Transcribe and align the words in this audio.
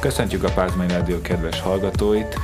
Köszöntjük 0.00 0.44
a 0.44 0.52
Pázmány 0.52 0.88
Rádió 0.88 1.20
kedves 1.20 1.60
hallgatóit. 1.60 2.38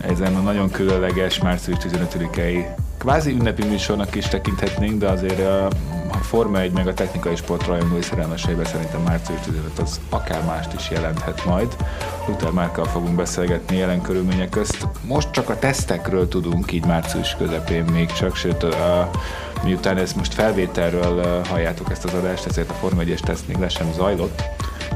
Ezen 0.00 0.34
a 0.34 0.40
nagyon 0.40 0.70
különleges 0.70 1.38
március 1.38 1.78
15-i 1.80 2.64
kvázi 2.98 3.30
ünnepi 3.30 3.64
műsornak 3.64 4.14
is 4.14 4.24
tekinthetnénk, 4.24 4.98
de 4.98 5.08
azért 5.08 5.40
a, 5.40 5.68
Forma 6.22 6.60
1 6.60 6.72
meg 6.72 6.88
a 6.88 6.94
technikai 6.94 7.36
sport 7.36 7.66
rajongói 7.66 8.02
szerelmeseiben 8.02 8.64
szerintem 8.64 9.00
március 9.00 9.40
15 9.40 9.78
az 9.78 10.00
akár 10.08 10.44
mást 10.44 10.72
is 10.72 10.90
jelenthet 10.90 11.44
majd. 11.44 11.76
Luther 12.26 12.50
Márkkal 12.50 12.84
fogunk 12.84 13.16
beszélgetni 13.16 13.76
jelen 13.76 14.02
körülmények 14.02 14.48
közt. 14.48 14.86
Most 15.06 15.30
csak 15.30 15.48
a 15.48 15.58
tesztekről 15.58 16.28
tudunk, 16.28 16.72
így 16.72 16.84
március 16.84 17.36
közepén 17.36 17.84
még 17.84 18.12
csak, 18.12 18.36
sőt 18.36 18.62
a, 18.62 19.10
miután 19.62 19.96
ezt 19.96 20.16
most 20.16 20.34
felvételről 20.34 21.44
halljátok 21.44 21.90
ezt 21.90 22.04
az 22.04 22.14
adást, 22.14 22.46
ezért 22.46 22.70
a 22.70 22.74
Forma 22.74 23.02
1-es 23.02 23.20
teszt 23.20 23.48
még 23.48 23.56
le 23.56 23.68
sem 23.68 23.92
zajlott, 23.92 24.42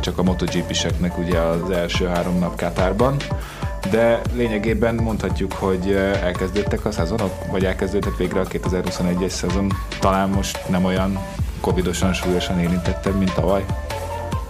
csak 0.05 0.19
a 0.19 0.23
MotoGP-seknek 0.23 1.19
ugye 1.19 1.39
az 1.39 1.71
első 1.71 2.07
három 2.07 2.39
nap 2.39 2.57
Katárban 2.57 3.17
de 3.91 4.21
lényegében 4.33 4.95
mondhatjuk, 4.95 5.53
hogy 5.53 5.93
elkezdődtek 6.23 6.85
a 6.85 6.93
szezonok, 6.93 7.33
vagy 7.51 7.65
elkezdődtek 7.65 8.17
végre 8.17 8.41
a 8.41 8.45
2021-es 8.45 9.29
szezon. 9.29 9.73
Talán 10.01 10.29
most 10.29 10.69
nem 10.69 10.85
olyan 10.85 11.19
covidosan 11.61 12.13
súlyosan 12.13 12.61
érintettem, 12.61 13.13
mint 13.13 13.35
tavaly. 13.35 13.65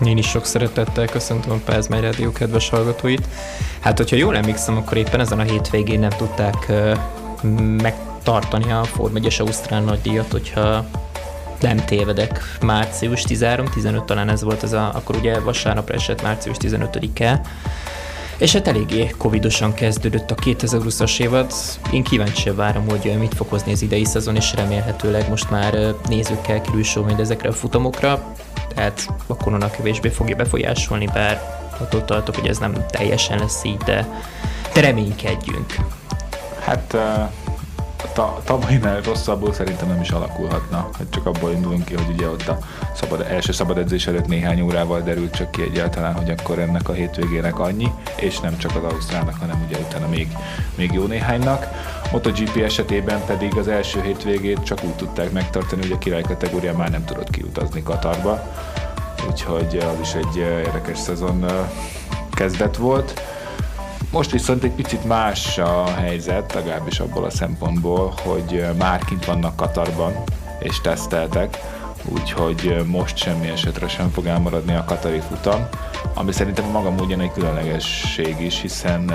Én 0.05 0.17
is 0.19 0.29
sok 0.29 0.45
szeretettel 0.45 1.07
köszöntöm 1.07 1.53
a 1.53 1.61
Pázmány 1.65 2.01
Rádió 2.01 2.33
kedves 2.33 2.69
hallgatóit. 2.69 3.29
Hát, 3.81 3.99
hogyha 3.99 4.17
jól 4.17 4.37
emlékszem, 4.37 4.77
akkor 4.77 4.97
éppen 4.97 5.21
ezen 5.21 5.39
a 5.39 5.43
hétvégén 5.43 5.99
nem 5.99 6.11
tudták 6.11 6.67
uh, 6.69 6.99
megtartani 7.83 8.73
a 8.73 8.85
Form 8.85 9.17
1 9.17 9.37
Ausztrál 9.39 9.81
nagydíjat, 9.81 10.31
hogyha 10.31 10.85
nem 11.65 11.77
tévedek, 11.77 12.59
március 12.61 13.25
13-15 13.29 14.05
talán 14.05 14.29
ez 14.29 14.43
volt, 14.43 14.63
ez 14.63 14.73
a, 14.73 14.91
akkor 14.95 15.17
ugye 15.17 15.41
vasárnapra 15.41 15.95
esett 15.95 16.23
március 16.23 16.57
15-e, 16.61 17.41
és 18.39 18.53
hát 18.53 18.69
eléggé 18.69 19.15
covidosan 19.19 19.75
kezdődött 19.75 20.31
a 20.31 20.35
2020-as 20.35 21.21
évad. 21.21 21.53
Én 21.93 22.03
kíváncsi 22.03 22.51
várom, 22.51 22.89
hogy 22.89 23.15
mit 23.19 23.35
fog 23.35 23.49
hozni 23.49 23.73
az 23.73 23.83
idei 23.83 24.05
szezon, 24.05 24.37
és 24.37 24.55
remélhetőleg 24.55 25.29
most 25.29 25.51
már 25.51 25.95
nézőkkel 26.09 26.61
kerül 26.61 26.83
sor 26.83 27.05
mind 27.05 27.21
ezekre 27.21 27.49
a 27.49 27.53
futamokra. 27.53 28.35
Tehát 28.75 29.07
a 29.27 29.37
korona 29.37 29.71
kevésbé 29.71 30.09
fogja 30.09 30.37
befolyásolni, 30.37 31.07
bár 31.07 31.41
attól 31.79 32.05
tartok, 32.05 32.35
hogy 32.35 32.49
ez 32.49 32.59
nem 32.59 32.87
teljesen 32.91 33.39
lesz 33.39 33.65
így, 33.65 33.77
de, 33.77 34.23
de 34.75 34.81
reménykedjünk. 34.81 35.75
Hát 36.61 36.93
uh 36.93 37.44
ta, 38.13 38.41
tavalynál 38.45 39.01
rosszabbul 39.01 39.53
szerintem 39.53 39.89
nem 39.89 40.01
is 40.01 40.11
alakulhatna. 40.11 40.89
Hát 40.99 41.07
csak 41.11 41.27
abból 41.27 41.51
indulunk 41.51 41.85
ki, 41.85 41.95
hogy 41.95 42.15
ugye 42.15 42.29
ott 42.29 42.49
a 42.49 42.59
szabad, 42.95 43.21
első 43.21 43.53
szabad 43.53 43.79
edzés 43.79 44.07
előtt 44.07 44.27
néhány 44.27 44.61
órával 44.61 45.01
derült 45.01 45.35
csak 45.35 45.51
ki 45.51 45.63
egyáltalán, 45.63 46.15
hogy 46.15 46.31
akkor 46.31 46.59
ennek 46.59 46.89
a 46.89 46.93
hétvégének 46.93 47.59
annyi, 47.59 47.93
és 48.17 48.41
nem 48.41 48.59
csak 48.59 48.77
az 48.77 48.93
Ausztrálnak, 48.93 49.39
hanem 49.41 49.65
ugye 49.67 49.79
utána 49.79 50.09
még, 50.09 50.29
még 50.75 50.93
jó 50.93 51.07
néhánynak. 51.07 51.67
MotoGP 52.13 52.57
esetében 52.57 53.25
pedig 53.27 53.57
az 53.57 53.69
első 53.69 54.03
hétvégét 54.03 54.63
csak 54.63 54.85
úgy 54.85 54.95
tudták 54.95 55.33
megtartani, 55.33 55.83
hogy 55.83 55.93
a 55.93 55.99
király 55.99 56.23
kategórián 56.23 56.75
már 56.75 56.91
nem 56.91 57.05
tudott 57.05 57.31
kiutazni 57.31 57.83
Katarba, 57.83 58.53
úgyhogy 59.29 59.77
az 59.77 60.01
is 60.01 60.15
egy 60.15 60.37
érdekes 60.37 60.99
szezon 60.99 61.45
kezdet 62.31 62.77
volt. 62.77 63.23
Most 64.15 64.31
viszont 64.31 64.65
egy 64.65 64.71
picit 64.71 65.05
más 65.05 65.59
a 65.59 65.85
helyzet, 65.85 66.53
legalábbis 66.53 67.01
abból 67.01 67.25
a 67.25 67.31
szempontból, 67.31 68.15
hogy 68.23 68.65
már 68.79 69.05
kint 69.05 69.25
vannak 69.25 69.57
Katarban, 69.57 70.13
és 70.59 70.81
teszteltek, 70.81 71.59
úgyhogy 72.05 72.85
most 72.87 73.17
semmi 73.17 73.49
esetre 73.49 73.89
sem 73.89 74.11
fog 74.11 74.27
elmaradni 74.27 74.75
a 74.75 74.85
katari 74.85 75.21
futam, 75.29 75.69
ami 76.15 76.33
szerintem 76.33 76.65
maga 76.65 76.91
módján 76.91 77.21
egy 77.21 77.33
különlegesség 77.33 78.41
is, 78.41 78.61
hiszen 78.61 79.13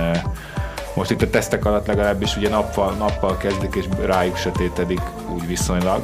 most 0.95 1.11
itt 1.11 1.21
a 1.21 1.29
tesztek 1.29 1.65
alatt 1.65 1.87
legalábbis 1.87 2.37
ugye 2.37 2.49
nappal, 2.49 2.93
nappal 2.93 3.37
kezdik, 3.37 3.75
és 3.75 3.85
rájuk 4.05 4.37
sötétedik 4.37 5.01
úgy 5.33 5.47
viszonylag, 5.47 6.03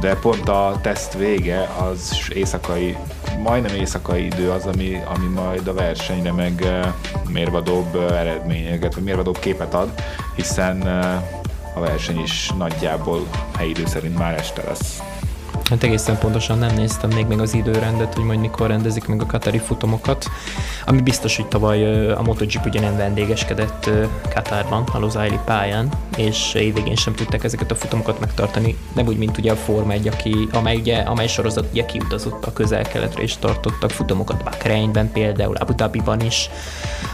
de 0.00 0.16
pont 0.16 0.48
a 0.48 0.78
teszt 0.82 1.14
vége 1.14 1.68
az 1.90 2.30
éjszakai, 2.34 2.96
majdnem 3.42 3.74
éjszakai 3.74 4.24
idő 4.24 4.50
az, 4.50 4.66
ami, 4.66 5.00
ami 5.14 5.26
majd 5.26 5.68
a 5.68 5.74
versenyre 5.74 6.32
meg 6.32 6.66
mérvadóbb 7.28 7.94
eredményeket, 7.94 8.94
vagy 8.94 9.04
mérvadóbb 9.04 9.38
képet 9.38 9.74
ad, 9.74 9.88
hiszen 10.34 10.80
a 11.74 11.80
verseny 11.80 12.20
is 12.20 12.50
nagyjából 12.58 13.26
helyi 13.56 13.70
idő 13.70 13.86
szerint 13.86 14.18
már 14.18 14.34
este 14.34 14.62
lesz. 14.62 15.02
Hát 15.70 15.82
egészen 15.82 16.18
pontosan 16.18 16.58
nem 16.58 16.74
néztem 16.74 17.10
még 17.10 17.26
meg 17.26 17.40
az 17.40 17.54
időrendet, 17.54 18.14
hogy 18.14 18.24
majd 18.24 18.38
mikor 18.38 18.66
rendezik 18.66 19.06
meg 19.06 19.22
a 19.22 19.26
Katari 19.26 19.58
futamokat, 19.58 20.26
ami 20.84 21.00
biztos, 21.00 21.36
hogy 21.36 21.46
tavaly 21.46 22.10
a 22.10 22.22
MotoGP 22.22 22.66
ugye 22.66 22.80
nem 22.80 22.96
vendégeskedett 22.96 23.90
Katárban, 24.34 24.84
a 24.92 24.98
Losaili 24.98 25.38
pályán, 25.44 25.88
és 26.16 26.54
évvégén 26.54 26.94
sem 26.94 27.14
tudták 27.14 27.44
ezeket 27.44 27.70
a 27.70 27.74
futamokat 27.74 28.20
megtartani, 28.20 28.76
nem 28.92 29.06
úgy, 29.06 29.16
mint 29.16 29.38
ugye 29.38 29.52
a 29.52 29.56
Forma 29.56 29.92
1, 29.92 30.08
aki, 30.08 30.48
amely, 30.52 30.76
ugye, 30.76 30.98
amely 30.98 31.26
sorozat 31.26 31.68
ugye 31.70 31.84
kiutazott 31.84 32.46
a 32.46 32.52
közel-keletre 32.52 33.22
és 33.22 33.36
tartottak 33.36 33.90
futamokat 33.90 34.44
Bahreinben 34.44 35.12
például, 35.12 35.56
Abu 35.56 35.74
Dhabiban 35.74 36.20
is. 36.20 36.50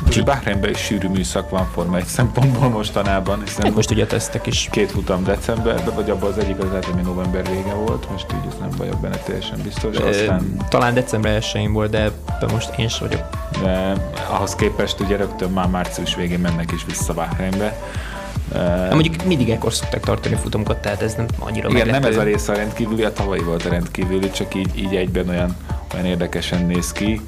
Úgyhogy 0.07 0.25
Bahreinben 0.25 0.71
is 0.71 0.79
sűrű 0.79 1.09
műszak 1.09 1.51
van 1.51 1.69
Forma 1.75 1.97
1 1.97 2.05
szempontból 2.05 2.69
mostanában, 2.69 3.43
hiszen 3.45 3.65
hát 3.65 3.75
most 3.75 3.91
ugye 3.91 4.07
tesztek 4.07 4.47
is. 4.47 4.69
Két 4.71 4.91
futam 4.91 5.25
decemberben, 5.25 5.95
vagy 5.95 6.11
abban 6.11 6.31
az 6.31 6.39
egyik 6.39 6.59
az 6.59 6.85
hogy 6.85 7.03
november 7.03 7.51
vége 7.51 7.75
volt, 7.75 8.11
most 8.11 8.27
így 8.33 8.42
ez 8.49 8.57
nem 8.61 8.71
vagyok 8.77 9.01
benne 9.01 9.17
teljesen 9.17 9.61
biztos. 9.63 9.97
Aztán... 9.97 10.57
Talán 10.69 10.95
december 10.95 11.43
1 11.55 11.69
volt, 11.69 11.91
de, 11.91 12.11
most 12.53 12.79
én 12.79 12.89
sem 12.89 13.09
vagyok. 13.09 13.25
De 13.63 13.93
ahhoz 14.31 14.55
képest 14.55 15.01
ugye 15.01 15.17
rögtön 15.17 15.51
már 15.51 15.67
március 15.67 16.15
végén 16.15 16.39
mennek 16.39 16.73
is 16.73 16.85
vissza 16.85 17.15
Bahreinbe. 17.15 17.77
Uh, 18.55 18.93
mondjuk 18.93 19.25
mindig 19.25 19.51
ekkor 19.51 19.73
szokták 19.73 20.01
tartani 20.01 20.35
futamokat, 20.35 20.77
tehát 20.77 21.03
ez 21.03 21.15
nem 21.15 21.27
annyira 21.39 21.69
Igen, 21.69 21.87
meglepő. 21.87 22.01
nem 22.01 22.11
ez 22.11 22.17
a 22.17 22.23
része 22.23 22.53
a 22.53 22.57
rendkívüli, 22.57 23.03
a 23.03 23.13
tavalyi 23.13 23.43
volt 23.43 23.65
a 23.65 23.69
rendkívüli, 23.69 24.31
csak 24.31 24.55
így, 24.55 24.79
így 24.79 24.97
egyben 24.97 25.29
olyan, 25.29 25.57
olyan 25.95 26.07
érdekesen 26.07 26.67
néz 26.67 26.93
ki. 26.93 27.21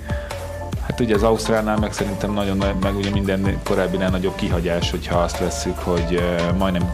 Hát 0.86 1.00
ugye 1.00 1.14
az 1.14 1.22
Ausztrálnál 1.22 1.78
meg 1.78 1.92
szerintem 1.92 2.32
nagyon, 2.32 2.56
meg 2.80 2.96
ugye 2.96 3.10
minden 3.10 3.60
korábbinál 3.62 4.10
nagyobb 4.10 4.34
kihagyás, 4.34 4.90
hogyha 4.90 5.18
azt 5.18 5.38
vesszük, 5.38 5.78
hogy 5.78 6.22
majdnem, 6.58 6.92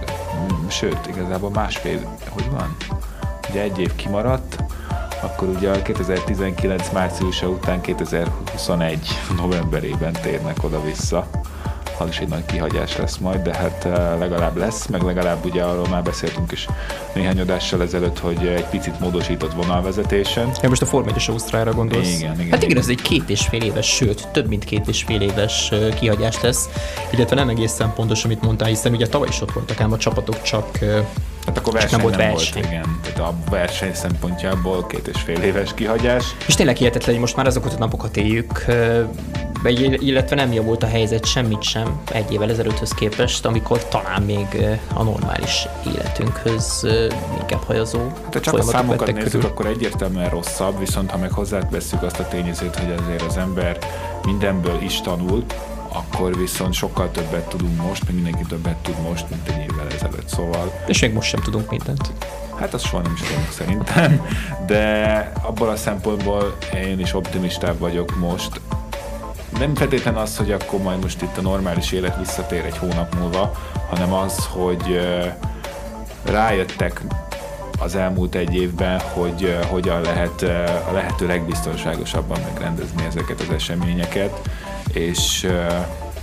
sőt, 0.68 1.06
igazából 1.08 1.50
másfél, 1.50 2.16
hogy 2.28 2.50
van? 2.50 2.76
Ugye 3.50 3.62
egy 3.62 3.78
év 3.78 3.94
kimaradt, 3.94 4.56
akkor 5.22 5.48
ugye 5.48 5.70
a 5.70 5.82
2019 5.82 6.90
márciusa 6.92 7.48
után 7.48 7.80
2021 7.80 8.98
novemberében 9.36 10.12
térnek 10.12 10.64
oda-vissza. 10.64 11.26
Az 11.98 12.08
is 12.08 12.18
egy 12.18 12.28
nagy 12.28 12.44
kihagyás 12.44 12.96
lesz 12.96 13.16
majd, 13.16 13.42
de 13.42 13.54
hát 13.54 13.84
eh, 13.84 14.18
legalább 14.18 14.56
lesz, 14.56 14.86
meg 14.86 15.02
legalább 15.02 15.44
ugye 15.44 15.62
arról 15.62 15.88
már 15.88 16.02
beszéltünk 16.02 16.52
is 16.52 16.66
néhány 17.14 17.40
adással 17.40 17.82
ezelőtt, 17.82 18.18
hogy 18.18 18.46
egy 18.46 18.64
picit 18.64 19.00
módosított 19.00 19.52
vonalvezetésen. 19.52 20.50
Ja, 20.62 20.68
most 20.68 20.82
a 20.82 20.86
Form 20.86 21.08
1 21.08 21.24
Ausztrára 21.28 21.72
gondolsz? 21.72 22.18
Igen, 22.18 22.40
igen. 22.40 22.50
Hát 22.50 22.62
igen, 22.62 22.76
ez 22.76 22.88
egy 22.88 23.02
két 23.02 23.30
és 23.30 23.46
fél 23.46 23.62
éves, 23.62 23.86
sőt, 23.86 24.28
több 24.28 24.48
mint 24.48 24.64
két 24.64 24.88
és 24.88 25.02
fél 25.02 25.20
éves 25.20 25.70
eh, 25.70 25.94
kihagyás 25.94 26.40
lesz, 26.40 26.68
illetve 27.10 27.36
nem 27.36 27.48
egészen 27.48 27.92
pontos, 27.94 28.24
amit 28.24 28.42
mondtál, 28.42 28.68
hiszen 28.68 28.92
ugye 28.92 29.06
tavaly 29.06 29.28
is 29.28 29.40
ott 29.40 29.52
voltak 29.52 29.80
ám 29.80 29.92
a 29.92 29.96
csapatok, 29.96 30.42
csak 30.42 30.80
eh, 30.80 31.04
Hát 31.50 31.58
akkor 31.58 31.72
verseny 31.72 31.90
nem 31.90 32.00
volt 32.00 32.16
nem 32.16 32.28
verseny. 32.28 32.62
Volt, 32.62 32.66
igen. 32.66 33.00
Tehát 33.02 33.18
a 33.18 33.34
verseny 33.50 33.94
szempontjából 33.94 34.86
két 34.86 35.08
és 35.08 35.20
fél 35.20 35.42
éves 35.42 35.74
kihagyás. 35.74 36.24
És 36.46 36.54
tényleg 36.54 36.76
hihetetlen, 36.76 37.10
hogy 37.10 37.20
most 37.20 37.36
már 37.36 37.46
azokat 37.46 37.74
a 37.74 37.78
napokat 37.78 38.16
éljük, 38.16 38.64
illetve 39.98 40.36
nem 40.36 40.52
javult 40.52 40.82
a 40.82 40.86
helyzet 40.86 41.24
semmit 41.24 41.62
sem 41.62 42.00
egy 42.12 42.32
évvel 42.32 42.50
ezelőtthöz 42.50 42.92
képest, 42.92 43.44
amikor 43.44 43.88
talán 43.88 44.22
még 44.22 44.46
a 44.94 45.02
normális 45.02 45.66
életünkhöz 45.94 46.86
inkább 47.40 47.62
hajazó. 47.62 47.98
Hát 48.24 48.32
ha 48.32 48.40
csak 48.40 48.58
a 48.58 48.62
számokat 48.62 49.12
nézzük, 49.12 49.30
körül. 49.30 49.46
akkor 49.46 49.66
egyértelműen 49.66 50.28
rosszabb, 50.28 50.78
viszont 50.78 51.10
ha 51.10 51.18
meg 51.18 51.30
hozzáveszünk 51.30 52.02
azt 52.02 52.18
a 52.18 52.28
tényezőt, 52.28 52.76
hogy 52.76 52.94
azért 53.02 53.22
az 53.22 53.36
ember 53.36 53.78
mindenből 54.24 54.78
is 54.82 55.00
tanul, 55.00 55.44
akkor 55.92 56.36
viszont 56.36 56.72
sokkal 56.72 57.10
többet 57.10 57.48
tudunk 57.48 57.82
most, 57.82 58.04
meg 58.04 58.14
mindenki 58.14 58.42
többet 58.48 58.76
tud 58.76 59.00
most, 59.08 59.30
mint 59.30 59.48
egy 59.48 59.70
évvel 59.70 59.86
ezelőtt, 59.94 60.28
szóval... 60.28 60.72
És 60.86 61.00
még 61.00 61.12
most 61.12 61.28
sem 61.28 61.40
tudunk 61.40 61.70
mindent. 61.70 62.12
Hát 62.58 62.74
azt 62.74 62.84
soha 62.84 63.02
nem 63.02 63.12
is 63.14 63.20
tudunk 63.20 63.50
szerintem, 63.50 64.26
de 64.66 65.32
abból 65.42 65.68
a 65.68 65.76
szempontból 65.76 66.56
én 66.74 67.00
is 67.00 67.14
optimistább 67.14 67.78
vagyok 67.78 68.16
most. 68.16 68.60
Nem 69.58 69.74
feltétlen 69.74 70.14
az, 70.14 70.36
hogy 70.36 70.52
akkor 70.52 70.80
majd 70.82 71.02
most 71.02 71.22
itt 71.22 71.36
a 71.36 71.40
normális 71.40 71.92
élet 71.92 72.18
visszatér 72.18 72.64
egy 72.64 72.78
hónap 72.78 73.14
múlva, 73.14 73.52
hanem 73.88 74.12
az, 74.12 74.46
hogy 74.50 75.00
rájöttek 76.24 77.00
az 77.78 77.94
elmúlt 77.94 78.34
egy 78.34 78.54
évben, 78.54 79.00
hogy 79.00 79.58
hogyan 79.68 80.00
lehet 80.00 80.42
a 80.88 80.92
lehető 80.92 81.26
legbiztonságosabban 81.26 82.40
megrendezni 82.40 83.04
ezeket 83.04 83.40
az 83.40 83.50
eseményeket, 83.50 84.50
és 84.92 85.46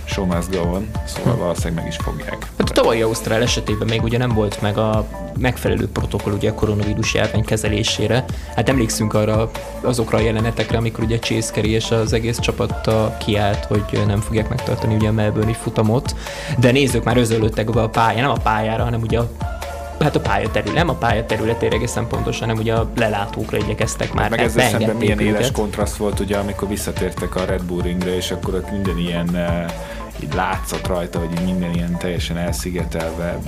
show 0.08 0.24
must 0.24 0.50
go 0.50 0.60
on, 0.60 0.90
szóval 1.06 1.32
hm. 1.32 1.38
valószínűleg 1.38 1.74
meg 1.74 1.86
is 1.86 1.96
fogják. 1.96 2.46
Hát 2.58 2.70
a 2.70 2.72
tavalyi 2.72 3.02
Ausztrál 3.02 3.42
esetében 3.42 3.88
még 3.88 4.02
ugye 4.02 4.18
nem 4.18 4.34
volt 4.34 4.60
meg 4.60 4.78
a 4.78 5.06
megfelelő 5.38 5.88
protokoll 5.88 6.32
ugye 6.32 6.50
a 6.50 6.54
koronavírus 6.54 7.14
járvány 7.14 7.44
kezelésére. 7.44 8.24
Hát 8.54 8.68
emlékszünk 8.68 9.14
arra 9.14 9.50
azokra 9.80 10.18
a 10.18 10.20
jelenetekre, 10.20 10.76
amikor 10.76 11.04
ugye 11.04 11.18
Carey 11.18 11.70
és 11.70 11.90
az 11.90 12.12
egész 12.12 12.38
csapata 12.38 13.16
kiállt, 13.18 13.64
hogy 13.64 14.02
nem 14.06 14.20
fogják 14.20 14.48
megtartani 14.48 14.94
ugye 14.94 15.08
a 15.08 15.12
Melbourne 15.12 15.52
futamot, 15.52 16.16
de 16.58 16.70
nézzük 16.70 17.04
már 17.04 17.16
özöllöttek 17.16 17.70
be 17.70 17.82
a 17.82 17.88
pályára, 17.88 18.20
nem 18.20 18.30
a 18.30 18.42
pályára, 18.42 18.84
hanem 18.84 19.00
ugye 19.00 19.18
a 19.18 19.30
hát 20.00 20.16
a 20.16 20.20
pályaterület, 20.20 20.74
nem 20.74 20.88
a 20.88 20.94
pályaterületére 20.94 21.74
egészen 21.74 22.06
pontosan, 22.06 22.48
hanem 22.48 22.62
ugye 22.62 22.74
a 22.74 22.90
lelátókra 22.96 23.56
igyekeztek 23.56 24.12
már. 24.12 24.30
Meg 24.30 24.40
ezzel 24.40 24.68
szemben 24.68 24.96
milyen 24.96 25.20
őket. 25.20 25.34
éles 25.34 25.50
kontraszt 25.50 25.96
volt, 25.96 26.20
ugye, 26.20 26.36
amikor 26.36 26.68
visszatértek 26.68 27.34
a 27.34 27.44
Red 27.44 27.62
Bull 27.62 27.82
ringre, 27.82 28.16
és 28.16 28.30
akkor 28.30 28.54
ott 28.54 28.70
minden 28.70 28.98
ilyen 28.98 29.28
uh, 29.28 29.72
így 30.22 30.34
látszott 30.34 30.86
rajta, 30.86 31.18
hogy 31.18 31.40
minden 31.44 31.74
ilyen 31.74 31.96
teljesen 31.98 32.36
elszigetelve. 32.36 33.38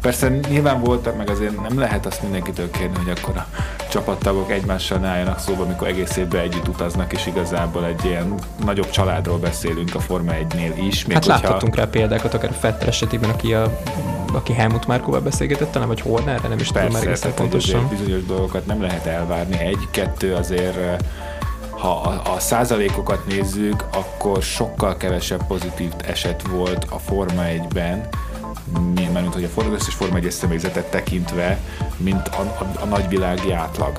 Persze 0.00 0.28
nyilván 0.48 0.80
voltak, 0.80 1.16
meg 1.16 1.28
azért 1.30 1.68
nem 1.68 1.78
lehet 1.78 2.06
azt 2.06 2.22
mindenkitől 2.22 2.70
kérni, 2.70 2.96
hogy 2.96 3.18
akkor 3.18 3.36
a 3.36 3.46
csapattagok 3.90 4.50
egymással 4.50 4.98
ne 4.98 5.08
álljanak 5.08 5.38
szóba, 5.38 5.62
amikor 5.62 5.86
egész 5.86 6.16
évben 6.16 6.40
együtt 6.40 6.68
utaznak, 6.68 7.12
és 7.12 7.26
igazából 7.26 7.84
egy 7.84 8.04
ilyen 8.04 8.34
nagyobb 8.64 8.90
családról 8.90 9.38
beszélünk 9.38 9.94
a 9.94 10.00
Forma 10.00 10.32
1-nél 10.32 10.72
is. 10.86 11.04
Még 11.04 11.16
hát 11.16 11.24
hogyha... 11.24 11.40
láthatunk 11.40 11.74
rá 11.74 11.84
példákat, 11.84 12.34
akár 12.34 12.50
a 12.50 12.54
Fetter 12.54 12.88
esetében, 12.88 13.30
aki 13.30 13.54
a 13.54 13.80
aki 14.32 14.52
Helmut 14.52 14.86
Márkóval 14.86 15.20
beszélgetett, 15.20 15.70
talán, 15.70 15.88
vagy 15.88 16.00
Horner, 16.00 16.40
nem 16.40 16.58
is 16.58 16.72
Persze, 16.72 16.78
tudom 16.78 16.92
már 16.92 17.02
egészen 17.02 17.34
pontosan. 17.34 17.88
bizonyos 17.88 18.24
dolgokat 18.24 18.66
nem 18.66 18.82
lehet 18.82 19.06
elvárni. 19.06 19.58
Egy-kettő 19.58 20.34
azért 20.34 21.02
ha 21.70 22.00
a, 22.00 22.34
a 22.34 22.38
százalékokat 22.38 23.26
nézzük, 23.26 23.84
akkor 23.92 24.42
sokkal 24.42 24.96
kevesebb 24.96 25.46
pozitív 25.46 25.92
eset 26.06 26.42
volt 26.48 26.86
a 26.90 26.98
Forma 26.98 27.42
1-ben, 27.42 28.08
mint 28.94 29.34
hogy 29.34 29.44
a 29.44 29.48
Forma, 29.48 29.74
összes 29.74 29.94
Forma 29.94 30.16
1 30.16 30.30
személyzetet 30.30 30.90
tekintve, 30.90 31.58
mint 31.96 32.28
a, 32.28 32.40
a, 32.40 32.80
a 32.80 32.84
nagyvilági 32.84 33.52
átlag. 33.52 33.96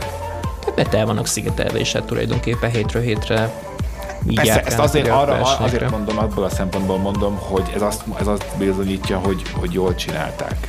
Tehát 0.76 0.94
el 0.94 1.06
vannak 1.06 1.28
szigetelve, 1.28 1.80
és 1.80 1.92
hát 1.92 2.04
tulajdonképpen 2.04 2.70
hétről 2.70 3.02
hétre 3.02 3.54
Persze, 4.36 4.64
ezt 4.64 4.80
azért, 4.80 5.08
arra, 5.08 5.42
azért 5.42 5.90
mondom, 5.92 6.18
abból 6.18 6.44
a 6.44 6.50
szempontból 6.50 6.98
mondom, 6.98 7.36
hogy 7.36 7.72
ez 7.76 7.82
azt, 7.82 8.04
ez 8.20 8.28
azt 8.28 8.46
bizonyítja, 8.58 9.18
hogy, 9.18 9.42
hogy 9.60 9.74
jól 9.74 9.96
csinálták. 9.96 10.68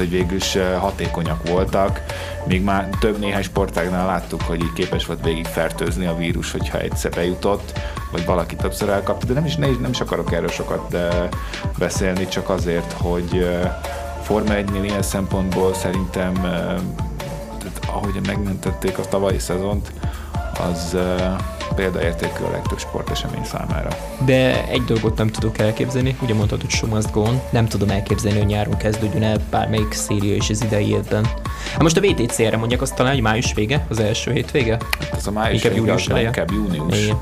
Tehát, 0.00 0.14
hogy 0.14 0.22
végül 0.22 0.36
is 0.36 0.54
eh, 0.54 0.80
hatékonyak 0.80 1.48
voltak, 1.48 2.00
még 2.46 2.62
már 2.62 2.88
több 3.00 3.18
néhány 3.18 3.42
sportágnál 3.42 4.06
láttuk, 4.06 4.42
hogy 4.42 4.60
így 4.60 4.72
képes 4.72 5.06
volt 5.06 5.24
végig 5.24 5.46
fertőzni 5.46 6.06
a 6.06 6.16
vírus, 6.16 6.52
hogyha 6.52 6.78
egyszer 6.78 7.10
bejutott, 7.10 7.78
vagy 8.10 8.24
valaki 8.24 8.56
többször 8.56 8.88
elkapta, 8.88 9.26
de 9.26 9.32
nem 9.32 9.44
is, 9.44 9.56
nem, 9.56 9.78
nem 9.80 9.90
is 9.90 10.00
akarok 10.00 10.32
erről 10.32 10.48
sokat 10.48 10.94
eh, 10.94 11.28
beszélni, 11.78 12.28
csak 12.28 12.48
azért, 12.48 12.92
hogy 12.92 13.28
eh, 13.32 13.74
Forma 14.22 14.54
1 14.54 14.84
ilyen 14.84 15.02
szempontból 15.02 15.74
szerintem, 15.74 16.34
ahogy 17.86 18.20
megmentették 18.26 18.98
a 18.98 19.02
tavalyi 19.02 19.38
szezont, 19.38 19.92
az 20.70 20.96
példaértékű 21.74 22.44
a 22.44 22.50
legtöbb 22.50 22.78
sportesemény 22.78 23.44
számára. 23.44 23.88
De 24.24 24.68
egy 24.68 24.84
dolgot 24.84 25.16
nem 25.16 25.28
tudok 25.28 25.58
elképzelni, 25.58 26.16
ugye 26.22 26.34
mondtad, 26.34 26.60
hogy 26.60 26.70
show 26.70 26.88
must 26.88 27.10
go 27.10 27.20
on, 27.20 27.40
nem 27.50 27.66
tudom 27.66 27.90
elképzelni, 27.90 28.38
hogy 28.38 28.46
nyáron 28.46 28.76
kezdődjön 28.76 29.22
el 29.22 29.38
bármelyik 29.50 29.92
széria 29.92 30.34
is 30.34 30.50
az 30.50 30.64
idei 30.64 30.90
évben. 30.90 31.24
Hát 31.72 31.82
most 31.82 31.96
a 31.96 32.00
VTC-re 32.00 32.56
mondják 32.56 32.82
azt 32.82 32.94
talán, 32.94 33.12
hogy 33.12 33.22
május 33.22 33.54
vége, 33.54 33.86
az 33.88 33.98
első 33.98 34.32
hétvége? 34.32 34.78
Hát 35.00 35.14
az 35.16 35.26
a 35.26 35.30
május 35.30 35.54
inkább 35.54 35.72
vége, 35.72 35.84
június 35.84 36.08
az 36.08 36.18
inkább 36.18 36.50
június. 36.50 37.02
Igen 37.02 37.18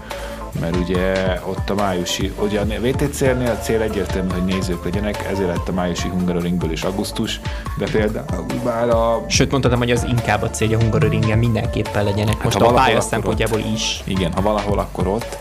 mert 0.61 0.77
ugye 0.77 1.15
ott 1.45 1.71
a 1.71 1.75
májusi, 1.75 2.33
ugye 2.41 2.61
a 2.61 2.65
VTCR-nél 2.65 3.51
a 3.51 3.59
cél 3.59 3.81
egyértelmű, 3.81 4.33
hogy 4.33 4.45
nézők 4.45 4.85
legyenek, 4.85 5.27
ezért 5.31 5.49
lett 5.49 5.69
a 5.69 5.73
májusi 5.73 6.09
Hungaroringből 6.09 6.71
is 6.71 6.83
augusztus, 6.83 7.41
de 7.79 7.87
például 7.93 8.47
már 8.65 8.89
a... 8.89 9.25
Sőt, 9.29 9.51
mondhatom, 9.51 9.79
hogy 9.79 9.91
az 9.91 10.05
inkább 10.09 10.43
a 10.43 10.51
cél, 10.51 10.67
hogy 10.67 10.77
a 10.77 10.81
Hungaroringen 10.81 11.39
mindenképpen 11.39 12.05
legyenek, 12.05 12.35
hát 12.35 12.45
most 12.45 12.61
a 12.61 12.73
pálya 12.73 13.01
szempontjából 13.01 13.59
is. 13.75 14.03
Igen, 14.05 14.33
ha 14.33 14.43
valahol, 14.43 14.79
akkor 14.79 15.07
ott. 15.07 15.39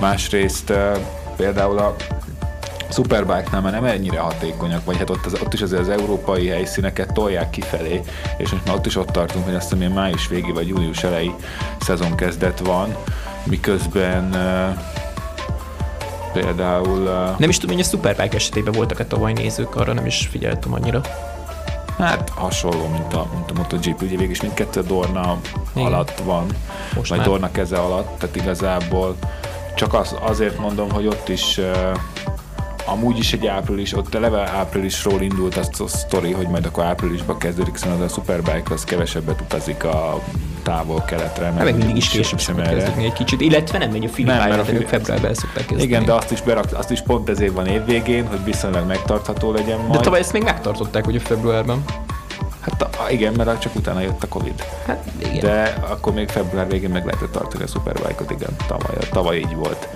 Másrészt 0.00 0.72
például 1.36 1.78
a 1.78 1.94
Superbike-nál 2.94 3.60
már 3.60 3.72
nem 3.72 3.84
ennyire 3.84 4.18
hatékonyak, 4.18 4.84
vagy 4.84 4.96
hát 4.96 5.10
ott, 5.10 5.26
az, 5.26 5.34
ott 5.44 5.52
is 5.52 5.62
azért 5.62 5.80
az 5.80 5.88
európai 5.88 6.46
helyszíneket 6.48 7.12
tolják 7.12 7.50
kifelé, 7.50 8.00
és 8.36 8.50
most 8.50 8.64
már 8.66 8.74
ott 8.74 8.86
is 8.86 8.96
ott 8.96 9.08
tartunk, 9.08 9.44
hogy 9.44 9.54
azt 9.54 9.72
hiszem, 9.72 9.92
május 9.92 10.28
végi 10.28 10.52
vagy 10.52 10.68
június 10.68 11.02
elejé 11.02 11.34
szezon 11.80 12.14
kezdet 12.14 12.58
van, 12.58 12.96
miközben 13.44 14.24
uh, 14.24 14.78
például... 16.32 16.98
Uh, 16.98 17.38
nem 17.38 17.48
is 17.48 17.58
tudom, 17.58 17.76
hogy 17.76 17.84
a 17.84 17.88
Superbike 17.88 18.36
esetében 18.36 18.72
voltak-e 18.72 19.06
tavaly 19.06 19.32
nézők, 19.32 19.76
arra 19.76 19.92
nem 19.92 20.06
is 20.06 20.28
figyeltem 20.30 20.72
annyira. 20.72 21.00
Hát 21.98 22.28
hasonló, 22.28 22.88
mint 22.88 23.14
a, 23.14 23.26
mint 23.34 23.50
a 23.50 23.54
MotoGP, 23.54 24.02
ugye 24.02 24.16
végig 24.16 24.30
is 24.30 24.40
mindkettő 24.40 24.80
Dorna 24.80 25.38
Igen. 25.74 25.92
alatt 25.92 26.20
van, 26.24 26.46
Most 26.94 27.08
vagy 27.08 27.18
már. 27.18 27.28
Dorna 27.28 27.50
keze 27.50 27.76
alatt, 27.76 28.18
tehát 28.18 28.36
igazából 28.36 29.16
csak 29.74 29.94
az, 29.94 30.16
azért 30.20 30.58
mondom, 30.58 30.90
hogy 30.90 31.06
ott 31.06 31.28
is 31.28 31.58
uh, 31.58 31.98
amúgy 32.84 33.18
is 33.18 33.32
egy 33.32 33.46
április, 33.46 33.96
ott 33.96 34.14
eleve 34.14 34.48
áprilisról 34.48 35.20
indult 35.20 35.56
az 35.56 35.80
a 35.80 35.86
sztori, 35.86 36.32
hogy 36.32 36.48
majd 36.48 36.66
akkor 36.66 36.84
áprilisban 36.84 37.38
kezdődik, 37.38 37.72
hiszen 37.72 37.90
az 37.90 38.00
a 38.00 38.08
Superbike 38.08 38.74
az 38.74 38.84
kevesebbet 38.84 39.40
utazik 39.40 39.84
a 39.84 40.22
távol-keletre. 40.62 41.44
Hát 41.44 41.64
meg 41.64 41.76
mindig 41.76 41.96
is 41.96 42.08
később 42.08 42.40
szokott 42.40 42.68
kezdeni 42.68 43.04
egy 43.04 43.12
kicsit, 43.12 43.40
illetve 43.40 43.78
nem 43.78 43.90
megy 43.90 44.04
a 44.04 44.08
Filipájára, 44.08 44.62
de 44.62 44.72
ők 44.72 44.88
februárban 44.88 45.34
szokták 45.34 45.66
kezdeni. 45.66 45.82
Igen, 45.82 46.04
de 46.04 46.12
azt 46.12 46.30
is, 46.30 46.42
berak, 46.42 46.64
azt 46.72 46.90
is 46.90 47.00
pont 47.00 47.28
ezért 47.28 47.52
van 47.52 47.66
évvégén, 47.66 48.26
hogy 48.26 48.44
viszonylag 48.44 48.86
megtartható 48.86 49.52
legyen 49.52 49.78
majd. 49.78 49.90
De 49.90 49.98
tavaly 49.98 50.20
ezt 50.20 50.32
még 50.32 50.42
megtartották, 50.42 51.04
hogy 51.04 51.16
a 51.16 51.20
februárban. 51.20 51.84
Hát 52.64 52.82
a, 52.82 53.10
igen, 53.10 53.32
mert 53.36 53.60
csak 53.60 53.74
utána 53.74 54.00
jött 54.00 54.22
a 54.22 54.28
Covid. 54.28 54.64
Hát 54.86 55.04
igen. 55.18 55.40
De 55.40 55.76
akkor 55.88 56.12
még 56.12 56.28
február 56.28 56.68
végén 56.68 56.90
meg 56.90 57.04
lehetett 57.04 57.32
tartani 57.32 57.62
a 57.62 57.66
Superbike-ot, 57.66 58.30
igen, 58.30 58.56
tavaly, 58.66 58.96
tavaly 59.10 59.36
így 59.36 59.54
volt. 59.54 59.88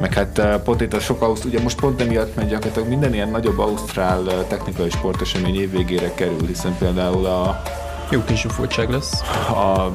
Meg 0.00 0.14
hát 0.14 0.38
eh, 0.38 0.58
pont 0.58 0.80
itt 0.80 0.92
a 0.92 1.00
sok 1.00 1.22
Auszt, 1.22 1.44
ugye 1.44 1.60
most 1.60 1.80
pont 1.80 2.00
emiatt 2.00 2.34
megy 2.34 2.48
gyakorlatilag 2.48 2.88
minden 2.88 3.14
ilyen 3.14 3.28
nagyobb 3.28 3.58
ausztrál 3.58 4.30
eh, 4.30 4.36
technikai 4.48 4.90
sportesemény 4.90 5.60
évvégére 5.60 6.14
kerül, 6.14 6.46
hiszen 6.46 6.76
például 6.78 7.26
a 7.26 7.62
jó 8.10 8.24
kis 8.24 8.40
zsúfoltság 8.40 8.90
lesz. 8.90 9.20
A 9.50 9.92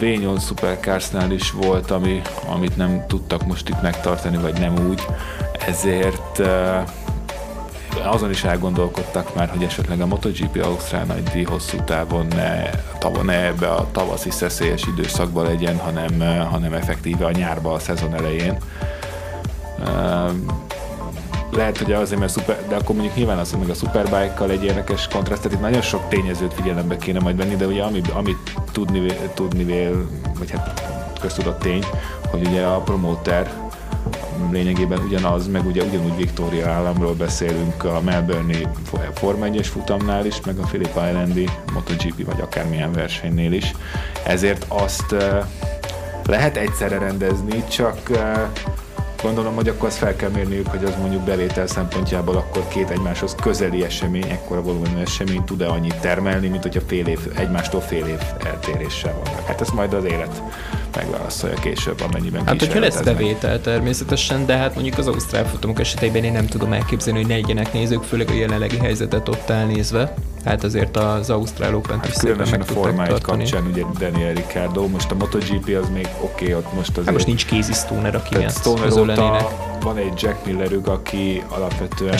V8 0.00 0.46
Supercarsnál 0.46 1.30
is 1.30 1.50
volt, 1.50 1.90
ami, 1.90 2.20
amit 2.48 2.76
nem 2.76 3.04
tudtak 3.06 3.46
most 3.46 3.68
itt 3.68 3.82
megtartani, 3.82 4.36
vagy 4.36 4.58
nem 4.58 4.88
úgy. 4.88 5.02
Ezért 5.66 6.38
uh, 6.38 6.88
azon 8.04 8.30
is 8.30 8.44
elgondolkodtak 8.44 9.34
már, 9.34 9.48
hogy 9.48 9.62
esetleg 9.62 10.00
a 10.00 10.06
MotoGP 10.06 10.62
Ausztrál 10.64 11.04
nagy 11.04 11.46
hosszú 11.48 11.76
távon 11.84 12.26
ne, 12.26 12.70
tava, 12.98 13.22
ne 13.22 13.44
ebbe 13.44 13.68
a 13.68 13.88
tavaszi 13.92 14.30
szeszélyes 14.30 14.84
időszakban 14.86 15.44
legyen, 15.44 15.78
hanem, 15.78 16.10
uh, 16.18 16.50
hanem 16.50 16.72
effektíve 16.72 17.26
a 17.26 17.30
nyárba 17.30 17.72
a 17.72 17.78
szezon 17.78 18.14
elején. 18.14 18.56
Uh, 19.78 20.30
lehet, 21.52 21.78
hogy 21.78 21.92
azért, 21.92 22.20
mert 22.20 22.32
szuper, 22.32 22.66
de 22.68 22.74
akkor 22.74 22.94
mondjuk 22.94 23.16
nyilván 23.16 23.38
az, 23.38 23.50
hogy 23.50 23.60
meg 23.60 23.70
a 23.70 23.74
Superbike-kal 23.74 24.50
egy 24.50 24.64
érdekes 24.64 25.08
kontraszt, 25.08 25.42
tehát 25.42 25.56
itt 25.56 25.64
nagyon 25.64 25.82
sok 25.82 26.08
tényezőt 26.08 26.54
figyelembe 26.54 26.96
kéne 26.96 27.20
majd 27.20 27.36
venni, 27.36 27.56
de 27.56 27.66
ugye 27.66 27.82
ami, 27.82 28.00
amit 28.14 28.54
tudni, 28.72 29.06
tudni 29.34 29.64
vél, 29.64 30.08
vagy 30.38 30.50
hát 30.50 30.82
köztudott 31.20 31.58
tény, 31.58 31.84
hogy 32.30 32.46
ugye 32.46 32.62
a 32.62 32.80
promóter 32.80 33.61
lényegében 34.50 34.98
ugyanaz, 34.98 35.48
meg 35.48 35.66
ugye 35.66 35.82
ugyanúgy 35.82 36.16
Victoria 36.16 36.68
államról 36.68 37.14
beszélünk 37.14 37.84
a 37.84 38.00
Melbourne-i 38.00 38.68
Forma 39.14 39.44
1 39.44 39.66
futamnál 39.66 40.26
is, 40.26 40.40
meg 40.40 40.58
a 40.58 40.62
Phillip 40.62 40.90
Islandi 41.08 41.48
MotoGP 41.72 42.24
vagy 42.26 42.40
akármilyen 42.40 42.92
versenynél 42.92 43.52
is. 43.52 43.72
Ezért 44.26 44.64
azt 44.68 45.14
lehet 46.26 46.56
egyszerre 46.56 46.98
rendezni, 46.98 47.64
csak 47.70 48.10
Gondolom, 49.22 49.54
hogy 49.54 49.68
akkor 49.68 49.88
azt 49.88 49.98
fel 49.98 50.16
kell 50.16 50.30
mérniük, 50.30 50.66
hogy 50.66 50.84
az 50.84 50.94
mondjuk 51.00 51.22
bevétel 51.22 51.66
szempontjából 51.66 52.36
akkor 52.36 52.68
két 52.68 52.90
egymáshoz 52.90 53.34
közeli 53.34 53.84
esemény, 53.84 54.30
ekkora 54.30 54.62
volumenű 54.62 55.00
esemény 55.00 55.44
tud-e 55.44 55.68
annyit 55.68 56.00
termelni, 56.00 56.48
mint 56.48 56.62
hogyha 56.62 56.80
fél 56.86 57.06
év, 57.06 57.18
egymástól 57.36 57.80
fél 57.80 58.06
év 58.06 58.20
eltéréssel 58.44 59.12
vannak. 59.24 59.46
Hát 59.46 59.60
ezt 59.60 59.72
majd 59.72 59.92
az 59.92 60.04
élet 60.04 60.42
megválaszolja 60.96 61.56
később, 61.56 62.00
amennyiben 62.00 62.46
Hát, 62.46 62.60
hogyha 62.60 62.80
lesz 62.80 63.00
bevétel 63.00 63.60
természetesen, 63.60 64.46
de 64.46 64.56
hát 64.56 64.74
mondjuk 64.74 64.98
az 64.98 65.06
ausztrál 65.06 65.46
futamok 65.46 65.80
esetében 65.80 66.24
én 66.24 66.32
nem 66.32 66.46
tudom 66.46 66.72
elképzelni, 66.72 67.18
hogy 67.18 67.28
ne 67.28 67.34
legyenek 67.34 67.72
nézők, 67.72 68.02
főleg 68.02 68.28
a 68.28 68.34
jelenlegi 68.34 68.78
helyzetet 68.78 69.28
ott 69.28 69.50
elnézve. 69.50 70.14
Hát 70.44 70.64
azért 70.64 70.96
az 70.96 71.30
Ausztrál 71.30 71.74
Open 71.74 71.98
hát 71.98 72.18
különösen 72.18 72.60
a 72.60 72.64
Forma 72.64 73.06
1 73.06 73.20
kapcsán, 73.20 73.66
ugye 73.66 73.82
Daniel 73.98 74.34
Ricciardo, 74.34 74.86
most 74.86 75.10
a 75.10 75.14
MotoGP 75.14 75.78
az 75.82 75.88
még 75.92 76.08
oké, 76.20 76.44
okay, 76.44 76.54
ott 76.54 76.74
most 76.74 76.90
azért... 76.90 77.04
Hát 77.04 77.14
most 77.14 77.26
nincs 77.26 77.46
Casey 77.46 77.74
Stoner, 77.74 78.14
aki 78.14 78.36
Stoner 78.48 78.92
óta 78.92 79.50
van 79.80 79.96
egy 79.96 80.22
Jack 80.22 80.46
Millerük, 80.46 80.86
aki 80.86 81.42
alapvetően 81.48 82.18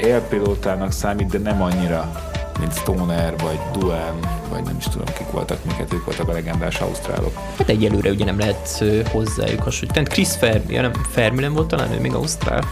élpilótának 0.00 0.92
számít, 0.92 1.28
de 1.28 1.38
nem 1.38 1.62
annyira 1.62 2.30
mint 2.60 2.74
Stoner, 2.74 3.34
vagy 3.42 3.58
Duan, 3.78 4.18
vagy 4.50 4.62
nem 4.62 4.76
is 4.78 4.84
tudom 4.84 5.04
kik 5.04 5.30
voltak, 5.30 5.64
miket 5.64 5.92
ők 5.92 6.04
voltak 6.04 6.28
a 6.28 6.32
legendás 6.32 6.80
ausztrálok. 6.80 7.32
Hát 7.58 7.68
egyelőre 7.68 8.10
ugye 8.10 8.24
nem 8.24 8.38
lehet 8.38 8.84
hozzájuk 9.10 9.62
hasonlítani. 9.62 10.06
Chris 10.06 10.28
Fermi, 10.36 10.74
ja 10.74 10.80
nem, 10.80 10.92
Fermi 11.10 11.40
nem 11.40 11.52
volt 11.52 11.68
talán, 11.68 11.92
ő 11.92 12.00
még 12.00 12.14
ausztrál. 12.14 12.64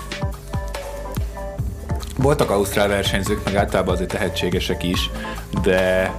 Voltak 2.18 2.50
ausztrál 2.50 2.88
versenyzők, 2.88 3.44
meg 3.44 3.56
általában 3.56 3.94
azért 3.94 4.10
tehetségesek 4.10 4.82
is, 4.82 5.10
de 5.62 6.12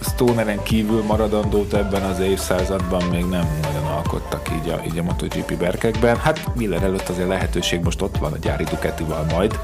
Stoneren 0.00 0.62
kívül 0.62 1.02
maradandót 1.02 1.74
ebben 1.74 2.02
az 2.02 2.20
évszázadban 2.20 3.02
még 3.04 3.24
nem 3.24 3.58
nagyon 3.62 3.84
alkottak 3.84 4.48
így 4.52 4.68
a, 4.68 4.80
így 4.86 4.98
a 4.98 5.02
MotoGP 5.02 5.56
berkekben. 5.58 6.16
Hát 6.16 6.54
Miller 6.54 6.82
előtt 6.82 7.08
azért 7.08 7.28
lehetőség 7.28 7.80
most 7.80 8.02
ott 8.02 8.16
van 8.16 8.32
a 8.32 8.36
gyári 8.36 8.64
Ducatival 8.64 9.26
majd, 9.32 9.58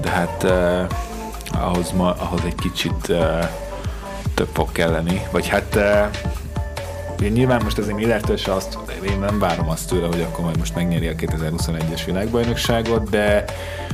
de 0.00 0.08
hát 0.08 0.44
eh, 0.44 0.86
ahhoz, 1.62 1.90
ma, 1.90 2.14
ahhoz 2.14 2.40
egy 2.44 2.54
kicsit 2.54 3.10
eh, 3.10 3.48
több 4.34 4.48
fog 4.52 4.72
kelleni, 4.72 5.22
vagy 5.30 5.48
hát 5.48 5.76
eh, 5.76 6.08
nyilván 7.18 7.62
most 7.62 7.78
azért 7.78 7.96
Millertől 7.96 8.36
se 8.36 8.52
azt, 8.52 8.78
én 9.04 9.18
nem 9.18 9.38
várom 9.38 9.68
azt 9.68 9.88
tőle, 9.88 10.06
hogy 10.06 10.20
akkor 10.20 10.44
majd 10.44 10.58
most 10.58 10.74
megnyeri 10.74 11.06
a 11.06 11.14
2021-es 11.14 12.02
világbajnokságot, 12.06 13.10
de 13.10 13.44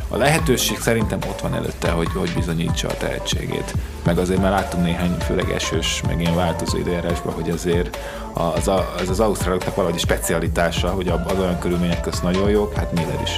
a 0.09 0.17
lehetőség 0.17 0.79
szerintem 0.79 1.19
ott 1.29 1.41
van 1.41 1.55
előtte, 1.55 1.91
hogy, 1.91 2.09
hogy 2.15 2.33
bizonyítsa 2.35 2.89
a 2.89 2.97
tehetségét. 2.97 3.75
Meg 4.05 4.19
azért 4.19 4.41
már 4.41 4.51
láttunk 4.51 4.85
néhány, 4.85 5.17
főleg 5.19 5.51
esős, 5.51 6.03
meg 6.07 6.21
ilyen 6.21 6.35
változó 6.35 6.79
időjárásban, 6.79 7.33
hogy 7.33 7.51
azért 7.51 7.99
az, 8.33 8.69
az, 8.69 9.09
az 9.09 9.21
ausztráloknak 9.21 9.75
valahogy 9.75 9.99
specialitása, 9.99 10.91
hogy 10.91 11.09
az 11.09 11.39
olyan 11.39 11.59
körülmények 11.59 12.01
közt 12.01 12.23
nagyon 12.23 12.51
jók, 12.51 12.75
hát 12.75 12.93
Miller 12.93 13.21
is 13.23 13.37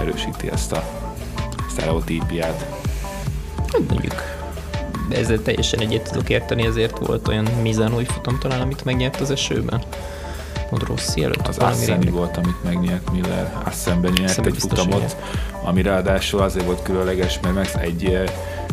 erősíti 0.00 0.50
ezt 0.50 0.72
a 0.72 0.82
sztereotípiát. 1.70 2.66
Hát 3.72 3.88
mondjuk 3.88 4.38
ezzel 5.08 5.42
teljesen 5.42 5.80
egyet 5.80 6.10
tudok 6.10 6.28
érteni, 6.28 6.66
ezért 6.66 6.98
volt 6.98 7.28
olyan 7.28 7.44
Mizanói 7.62 8.04
futam 8.04 8.38
talán, 8.38 8.60
amit 8.60 8.84
megnyert 8.84 9.20
az 9.20 9.30
esőben. 9.30 9.82
Mond 10.70 10.82
Rossi 10.82 11.24
előtt. 11.24 11.48
Az 11.48 11.58
Asseni 11.58 12.10
volt, 12.10 12.36
amit 12.36 12.64
megnyert 12.64 13.10
Miller. 13.12 13.52
Assenben 13.64 14.12
nyert 14.12 14.30
Assenben 14.30 14.52
egy 14.52 14.60
futamot, 14.60 15.16
ami 15.62 15.82
ráadásul 15.82 16.40
azért 16.40 16.64
volt 16.64 16.82
különleges, 16.82 17.40
mert 17.42 17.54
meg 17.54 17.68
egy 17.80 18.30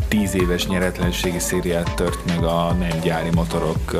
tíz 0.08 0.34
éves 0.34 0.66
nyeretlenségi 0.66 1.38
szériát 1.38 1.94
tört 1.94 2.18
meg 2.26 2.44
a 2.44 2.72
nem 2.78 3.00
gyári 3.02 3.30
motorok 3.34 3.96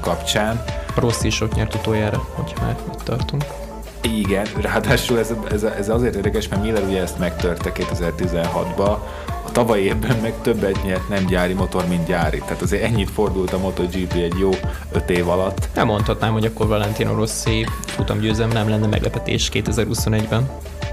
kapcsán. 0.00 0.64
Rossi 0.94 1.26
is 1.26 1.40
ott 1.40 1.54
nyert 1.54 1.74
utoljára, 1.74 2.28
hogyha 2.34 2.64
már 2.64 2.76
itt 2.94 3.02
tartunk. 3.02 3.44
Igen, 4.02 4.46
ráadásul 4.60 5.18
ez, 5.18 5.34
ez, 5.50 5.62
ez 5.62 5.88
azért 5.88 6.14
érdekes, 6.14 6.48
mert 6.48 6.62
Miller 6.62 6.82
ugye 6.82 7.00
ezt 7.00 7.18
megtörte 7.18 7.72
2016-ba, 7.74 8.96
a 9.52 9.54
tavalyi 9.54 9.84
évben 9.84 10.16
meg 10.16 10.34
többet 10.42 10.82
nyert 10.84 11.08
nem 11.08 11.26
gyári 11.26 11.52
motor, 11.52 11.86
mint 11.86 12.06
gyári. 12.06 12.38
Tehát 12.38 12.62
azért 12.62 12.82
ennyit 12.82 13.10
fordult 13.10 13.52
a 13.52 13.58
MotoGP 13.58 14.12
egy 14.12 14.34
jó 14.38 14.50
öt 14.92 15.10
év 15.10 15.28
alatt. 15.28 15.68
Nem 15.74 15.86
mondhatnám, 15.86 16.32
hogy 16.32 16.44
akkor 16.44 16.66
Valentino 16.66 17.14
Rossi 17.14 17.66
futamgyőzem 17.86 18.48
nem 18.48 18.68
lenne 18.68 18.86
meglepetés 18.86 19.50
2021-ben. 19.52 20.50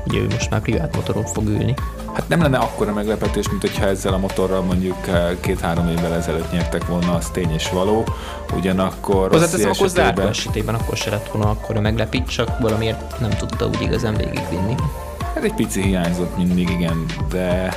Ugye 0.08 0.20
ő 0.20 0.28
most 0.30 0.50
már 0.50 0.62
privát 0.62 0.96
motoron 0.96 1.25
fog 1.25 1.48
ülni. 1.48 1.74
Hát 2.13 2.28
nem 2.28 2.42
lenne 2.42 2.58
akkora 2.58 2.94
meglepetés, 2.94 3.50
mint 3.50 3.62
hogyha 3.62 3.86
ezzel 3.86 4.13
a 4.13 4.18
motorral 4.18 4.62
mondjuk 4.62 5.08
eh, 5.08 5.30
két-három 5.39 5.88
évvel 5.88 6.13
ezelőtt 6.13 6.51
nyertek 6.51 6.88
volna, 6.88 7.16
az 7.16 7.30
tény 7.30 7.54
és 7.54 7.70
való. 7.70 8.04
Ugyanakkor 8.56 9.30
Hozzáteszem, 9.30 9.70
akkor 9.70 9.86
esetében... 9.86 10.28
esetében 10.28 10.75
akkor 10.75 10.98
se 10.98 11.10
lett 11.10 11.28
volna 11.32 11.50
akkor 11.50 11.75
a 11.75 11.82
meglepít, 11.82 12.28
csak 12.28 12.60
valamiért 12.60 13.20
nem 13.20 13.30
tudta 13.30 13.68
úgy 13.68 13.82
igazán 13.82 14.16
végigvinni. 14.16 14.75
Hát 15.34 15.44
egy 15.44 15.54
pici 15.54 15.82
hiányzott 15.82 16.38
mindig, 16.38 16.70
igen, 16.70 17.06
de 17.30 17.74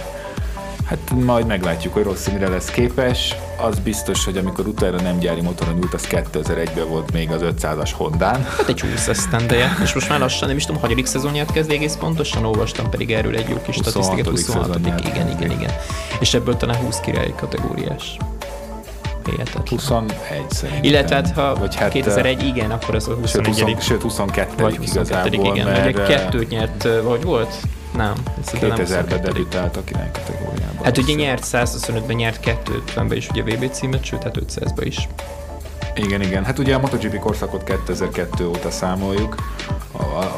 Hát 0.93 1.25
majd 1.25 1.47
meglátjuk, 1.47 1.93
hogy 1.93 2.03
Rossi 2.03 2.31
mire 2.33 2.49
lesz 2.49 2.71
képes. 2.71 3.35
Az 3.57 3.79
biztos, 3.79 4.25
hogy 4.25 4.37
amikor 4.37 4.67
utána 4.67 5.01
nem 5.01 5.19
gyári 5.19 5.41
motoron 5.41 5.77
ült, 5.77 5.95
az 5.95 6.07
2001-ben 6.11 6.89
volt 6.89 7.13
még 7.13 7.31
az 7.31 7.41
500-as 7.45 7.91
Hondán. 7.97 8.43
Hát 8.43 8.69
egy 8.69 8.81
20 8.81 9.09
esztendeje, 9.09 9.77
és 9.83 9.95
most 9.95 10.09
már 10.09 10.19
lassan 10.19 10.49
nem 10.49 10.57
is 10.57 10.65
tudom, 10.65 10.81
hanyadik 10.81 11.07
szezonját 11.07 11.53
kezd 11.53 11.71
egész 11.71 11.97
pontosan, 11.97 12.45
olvastam 12.45 12.91
pedig 12.91 13.13
erről 13.13 13.37
egy 13.37 13.49
jó 13.49 13.57
kis 13.63 13.75
statisztikát, 13.75 14.29
26 14.29 14.79
igen, 15.07 15.29
igen, 15.29 15.51
igen. 15.51 15.71
És 16.21 16.35
ebből 16.35 16.57
talán 16.57 16.77
20 16.77 17.01
királyi 17.01 17.35
kategóriás. 17.37 18.17
Hihetetlen. 19.25 19.63
21 19.69 20.17
szerintem. 20.49 20.85
Illetve 20.85 21.15
hát, 21.15 21.33
ha 21.35 21.55
vagy 21.55 21.77
hát, 21.77 21.93
2001, 21.93 22.43
igen, 22.43 22.71
akkor 22.71 22.95
az 22.95 23.09
a 23.09 23.15
21 23.15 23.57
Sőt, 23.57 23.75
20, 23.75 23.85
sőt 23.85 24.03
22 24.03 24.63
vagy 24.63 24.77
22 24.77 25.29
igazából, 25.29 25.55
igen, 25.55 25.67
mert... 25.67 25.95
Ugye 25.95 26.05
kettőt 26.05 26.49
nyert, 26.49 26.89
vagy 27.03 27.23
volt? 27.23 27.55
Nem. 27.97 28.13
2000-ben 28.53 29.21
debütált 29.21 29.77
a 29.77 29.85
király 29.85 30.11
kategóriában. 30.13 30.85
Hát 30.85 30.99
ugye 30.99 31.15
nyert 31.15 31.45
125-ben, 31.53 32.17
nyert 32.17 32.41
250-ben 32.45 33.17
is 33.17 33.29
ugye 33.29 33.43
VB 33.43 33.71
címet, 33.71 34.05
sőt 34.05 34.23
hát 34.23 34.37
500-ben 34.41 34.87
is. 34.87 35.09
Igen, 35.95 36.21
igen. 36.21 36.45
Hát 36.45 36.59
ugye 36.59 36.75
a 36.75 36.79
MotoGP 36.79 37.19
korszakot 37.19 37.65
2002 37.65 38.47
óta 38.47 38.71
számoljuk, 38.71 39.35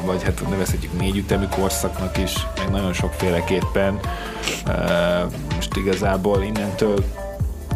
vagy 0.05 0.23
hát 0.23 0.49
nevezhetjük 0.49 0.99
négy 0.99 1.17
ütemű 1.17 1.45
korszaknak 1.45 2.19
is, 2.19 2.47
meg 2.59 2.71
nagyon 2.71 2.93
sokféleképpen. 2.93 3.99
Most 5.55 5.77
igazából 5.77 6.43
innentől 6.43 7.05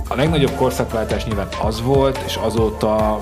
a 0.08 0.14
legnagyobb 0.14 0.54
korszakváltás 0.56 1.24
nyilván 1.24 1.48
az 1.62 1.82
volt, 1.82 2.18
és 2.26 2.36
azóta 2.36 3.20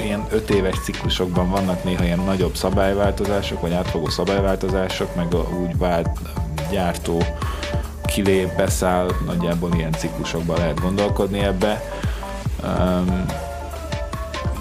ilyen 0.00 0.26
öt 0.30 0.50
éves 0.50 0.78
ciklusokban 0.82 1.50
vannak 1.50 1.84
néha 1.84 2.04
ilyen 2.04 2.18
nagyobb 2.18 2.56
szabályváltozások, 2.56 3.60
vagy 3.60 3.72
átfogó 3.72 4.08
szabályváltozások, 4.08 5.14
meg 5.14 5.34
úgy 5.34 5.78
vált 5.78 6.08
gyártó 6.70 7.22
kilép, 8.06 8.56
beszáll, 8.56 9.10
nagyjából 9.26 9.70
ilyen 9.74 9.92
ciklusokban 9.92 10.56
lehet 10.56 10.80
gondolkodni 10.80 11.38
ebbe. 11.38 11.82
Um, 12.64 13.24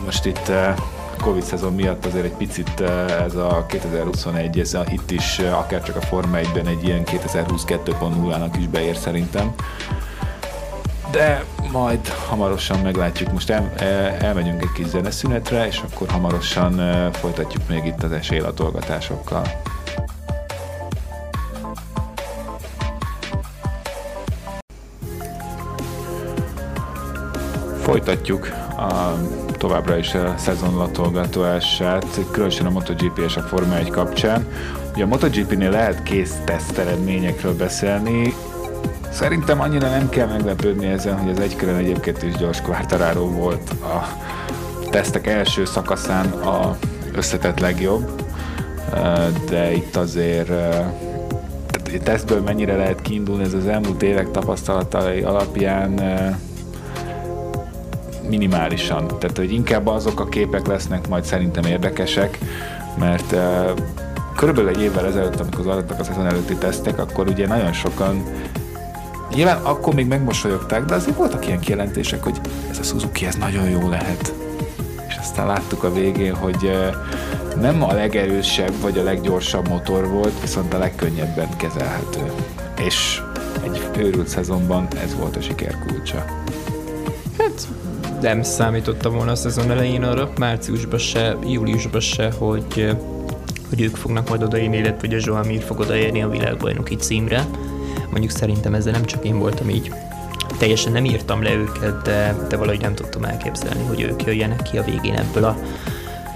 most 0.06 0.26
itt 0.26 0.48
uh, 0.48 0.76
Covid 1.22 1.44
szezon 1.44 1.74
miatt 1.74 2.06
azért 2.06 2.26
egy 2.26 2.36
picit 2.36 2.80
uh, 2.80 3.22
ez 3.24 3.36
a 3.36 3.66
2021, 3.68 4.60
ez 4.60 4.74
a, 4.74 4.84
itt 4.92 5.12
is 5.12 5.40
uh, 5.40 5.60
akár 5.60 5.84
csak 5.84 5.96
a 5.96 6.02
Forma 6.02 6.38
1-ben 6.38 6.68
egy 6.68 6.84
ilyen 6.84 7.04
2020 7.04 7.64
2.0-nak 7.68 8.56
is 8.58 8.68
beér 8.68 8.96
szerintem. 8.96 9.54
De 11.14 11.44
majd 11.72 12.08
hamarosan 12.08 12.80
meglátjuk. 12.80 13.32
Most 13.32 13.50
el, 13.50 13.72
elmegyünk 14.20 14.62
egy 14.62 14.72
kis 14.74 14.88
zeneszünetre, 14.88 15.68
és 15.68 15.82
akkor 15.92 16.10
hamarosan 16.10 17.12
folytatjuk 17.12 17.68
még 17.68 17.86
itt 17.86 18.04
az 18.04 18.12
esélylatolgatásokkal. 18.12 19.44
Folytatjuk 27.82 28.48
a, 28.78 29.14
továbbra 29.58 29.98
is 29.98 30.14
a 30.14 30.34
szezon 30.38 30.76
latolgatását, 30.76 32.20
különösen 32.32 32.66
a 32.66 32.70
MotoGP 32.70 33.20
és 33.20 33.36
a 33.36 33.42
Forma 33.42 33.76
1 33.76 33.90
kapcsán. 33.90 34.48
Ugye 34.94 35.04
a 35.04 35.08
MotoGP-nél 35.08 35.70
lehet 35.70 36.04
kész 36.04 36.36
teszt 36.46 36.78
eredményekről 36.78 37.56
beszélni, 37.56 38.34
Szerintem 39.14 39.62
annyira 39.62 39.90
nem 39.90 40.10
kell 40.10 40.28
meglepődni 40.28 40.86
ezen, 40.86 41.18
hogy 41.20 41.32
az 41.32 41.40
egykörön 41.40 41.76
egyébként 41.76 42.24
is 42.24 42.36
gyors 42.36 42.62
Quartararo 42.62 43.28
volt 43.28 43.70
a 43.70 44.08
tesztek 44.90 45.28
első 45.28 45.66
szakaszán 45.66 46.26
a 46.32 46.78
összetett 47.16 47.60
legjobb, 47.60 48.24
de 49.50 49.72
itt 49.74 49.96
azért 49.96 50.52
tesztből 52.04 52.42
mennyire 52.42 52.76
lehet 52.76 53.02
kiindulni, 53.02 53.44
ez 53.44 53.54
az 53.54 53.68
elmúlt 53.68 54.04
évek 54.04 54.32
tapasztalatai 54.32 55.22
alapján 55.22 56.02
minimálisan. 58.30 59.08
Tehát, 59.08 59.38
hogy 59.38 59.52
inkább 59.52 59.88
azok 59.88 60.20
a 60.20 60.26
képek 60.26 60.68
lesznek 60.68 61.08
majd 61.08 61.24
szerintem 61.24 61.64
érdekesek, 61.64 62.38
mert 63.00 63.36
körülbelül 64.36 64.70
egy 64.70 64.82
évvel 64.82 65.06
ezelőtt, 65.06 65.40
amikor 65.40 65.68
adottak 65.68 66.00
a 66.00 66.04
szezon 66.04 66.26
előtti 66.26 66.56
tesztek, 66.56 67.00
akkor 67.00 67.28
ugye 67.28 67.48
nagyon 67.48 67.74
sokan 67.74 68.24
Nyilván 69.36 69.58
akkor 69.64 69.94
még 69.94 70.08
megmosolyogták, 70.08 70.86
de 70.86 70.94
azért 70.94 71.18
voltak 71.18 71.48
ilyen 71.48 71.60
kijelentések, 71.60 72.24
hogy 72.24 72.42
ez 72.70 72.80
a 72.80 72.84
Suzuki, 72.84 73.26
ez 73.26 73.36
nagyon 73.36 73.70
jó 73.70 73.90
lehet. 73.90 74.34
És 75.08 75.16
aztán 75.20 75.48
láttuk 75.48 75.84
a 75.84 75.94
végén, 75.94 76.36
hogy 76.36 76.72
nem 77.62 77.84
a 77.84 77.94
legerősebb 77.94 78.74
vagy 78.82 78.98
a 78.98 79.04
leggyorsabb 79.04 79.68
motor 79.68 80.08
volt, 80.08 80.42
viszont 80.42 80.74
a 80.74 80.78
legkönnyebben 80.78 81.58
kezelhető. 81.58 82.32
És 82.80 83.22
egy 83.64 83.82
őrült 83.98 84.28
szezonban 84.28 84.88
ez 85.04 85.16
volt 85.16 85.36
a 85.36 85.42
siker 85.42 85.78
kulcsa. 85.88 86.26
Hát 87.38 87.68
nem 88.22 88.44
számítottam 88.44 89.14
volna 89.14 89.32
a 89.32 89.36
szezon 89.36 89.72
elején 89.72 90.04
arra, 90.04 90.32
márciusban 90.38 91.00
se, 91.00 91.38
júliusban 91.48 92.02
se, 92.02 92.32
hogy, 92.38 92.96
hogy 93.70 93.82
ők 93.82 93.96
fognak 93.96 94.30
majd 94.30 94.44
odaérni, 94.44 94.78
illetve 94.78 95.08
hogy 95.08 95.14
a 95.14 95.20
Joao 95.22 95.44
Mir 95.44 95.62
fog 95.62 95.80
odaérni 95.80 96.22
a 96.22 96.30
világbajnoki 96.30 96.96
címre 96.96 97.46
Mondjuk 98.14 98.38
szerintem 98.38 98.74
ezzel 98.74 98.92
nem 98.92 99.06
csak 99.06 99.26
én 99.26 99.40
voltam 99.40 99.70
így. 99.70 99.92
Teljesen 100.58 100.92
nem 100.92 101.06
írtam 101.06 101.44
le 101.44 101.54
őket, 101.54 102.02
de, 102.02 102.36
de 102.50 102.58
valahogy 102.58 102.82
nem 102.82 102.96
tudtam 102.96 103.24
elképzelni, 103.24 103.84
hogy 103.84 104.02
ők 104.02 104.24
jöjjenek 104.24 104.62
ki 104.62 104.78
a 104.78 104.84
végén 104.84 105.16
ebből 105.16 105.44
a 105.44 105.58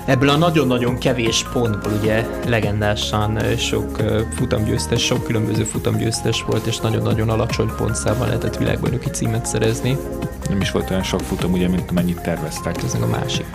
Ebből 0.07 0.29
a 0.29 0.37
nagyon-nagyon 0.37 0.97
kevés 0.97 1.45
pontból 1.51 1.91
ugye 1.99 2.25
legendásan 2.45 3.39
sok 3.57 3.97
futamgyőztes, 4.35 5.03
sok 5.03 5.23
különböző 5.23 5.63
futamgyőztes 5.63 6.43
volt, 6.43 6.65
és 6.65 6.77
nagyon-nagyon 6.77 7.29
alacsony 7.29 7.71
pontszámmal 7.77 8.27
lehetett 8.27 8.57
világbajnoki 8.57 9.09
címet 9.09 9.45
szerezni. 9.45 9.97
Nem 10.49 10.61
is 10.61 10.71
volt 10.71 10.89
olyan 10.89 11.03
sok 11.03 11.19
futam, 11.19 11.51
ugye, 11.51 11.67
mint 11.67 11.89
amennyit 11.89 12.21
terveztek. 12.21 12.83
Ez 12.83 12.93
a 12.93 13.07
másik. 13.07 13.45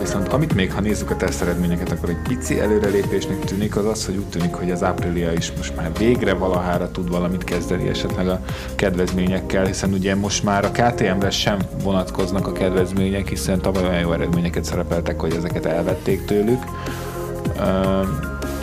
Viszont 0.00 0.28
amit 0.28 0.54
még, 0.54 0.72
ha 0.72 0.80
nézzük 0.80 1.10
a 1.10 1.16
teszt 1.16 1.42
eredményeket, 1.42 1.90
akkor 1.90 2.08
egy 2.08 2.22
pici 2.28 2.60
előrelépésnek 2.60 3.44
tűnik 3.44 3.76
az 3.76 3.84
az, 3.84 4.06
hogy 4.06 4.16
úgy 4.16 4.28
tűnik, 4.28 4.54
hogy 4.54 4.70
az 4.70 4.82
Aprilia 4.82 5.32
is 5.32 5.52
most 5.56 5.76
már 5.76 5.90
végre 5.98 6.32
valahára 6.34 6.90
tud 6.90 7.10
valamit 7.10 7.44
kezdeni 7.44 7.88
esetleg 7.88 8.28
a 8.28 8.40
kedvezményekkel, 8.76 9.64
hiszen 9.64 9.92
ugye 9.92 10.14
most 10.14 10.44
már 10.44 10.64
a 10.64 10.70
KTM-re 10.70 11.30
sem 11.30 11.58
vonatkoznak 11.82 12.46
a 12.46 12.52
kedvezmények, 12.52 13.28
hiszen 13.28 13.60
tavaly 13.60 13.82
olyan 13.82 14.00
jó 14.00 14.12
eredményeket 14.12 14.64
szerepeltek, 14.64 15.20
hogy 15.20 15.34
ezeket 15.34 15.66
elvették 15.66 16.24
tőlük. 16.24 16.62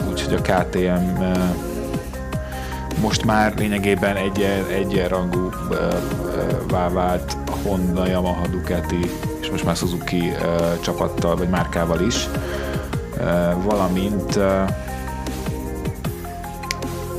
Úgyhogy 0.09 0.33
a 0.33 0.41
KTM 0.41 1.23
most 3.01 3.25
már 3.25 3.53
lényegében 3.57 4.15
egyen, 4.15 4.65
egyenrangú 4.73 5.49
vált 6.93 7.37
Honda, 7.65 8.07
Yamaha, 8.07 8.47
Ducati 8.47 9.09
és 9.41 9.49
most 9.49 9.65
már 9.65 9.75
Suzuki 9.75 10.19
uh, 10.19 10.79
csapattal 10.79 11.35
vagy 11.35 11.49
márkával 11.49 12.01
is, 12.01 12.27
uh, 13.17 13.63
valamint 13.63 14.35
uh, 14.35 14.69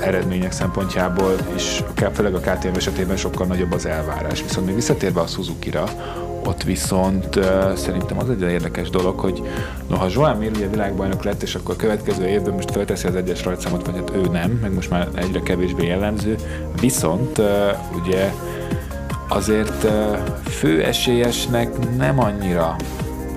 eredmények 0.01 0.53
szempontjából 0.53 1.33
is, 1.57 1.83
főleg 2.13 2.35
a 2.35 2.39
KTM 2.39 2.77
esetében 2.77 3.17
sokkal 3.17 3.47
nagyobb 3.47 3.73
az 3.73 3.87
elvárás. 3.87 4.43
Viszont 4.43 4.67
még 4.67 4.75
visszatérve 4.75 5.21
a 5.21 5.27
Suzuki-ra, 5.27 5.85
ott 6.45 6.63
viszont 6.63 7.37
uh, 7.37 7.75
szerintem 7.75 8.19
az 8.19 8.31
egy 8.31 8.41
érdekes 8.41 8.91
dolog, 8.91 9.19
hogy 9.19 9.43
noha 9.89 10.07
Joan 10.11 10.37
Mir 10.37 10.51
ugye 10.51 10.69
világbajnok 10.69 11.23
lett, 11.23 11.43
és 11.43 11.55
akkor 11.55 11.75
a 11.75 11.79
következő 11.79 12.27
évben 12.27 12.55
most 12.55 12.71
felteszi 12.71 13.07
az 13.07 13.15
egyes 13.15 13.45
rajtszámot, 13.45 13.87
vagy 13.87 13.97
hát 13.97 14.11
ő 14.15 14.21
nem, 14.21 14.51
meg 14.51 14.75
most 14.75 14.91
már 14.91 15.09
egyre 15.15 15.41
kevésbé 15.41 15.87
jellemző, 15.87 16.37
viszont 16.81 17.39
uh, 17.39 17.47
ugye 18.03 18.33
azért 19.29 19.87
fő 20.49 20.83
esélyesnek 20.83 21.97
nem 21.97 22.21
annyira 22.21 22.77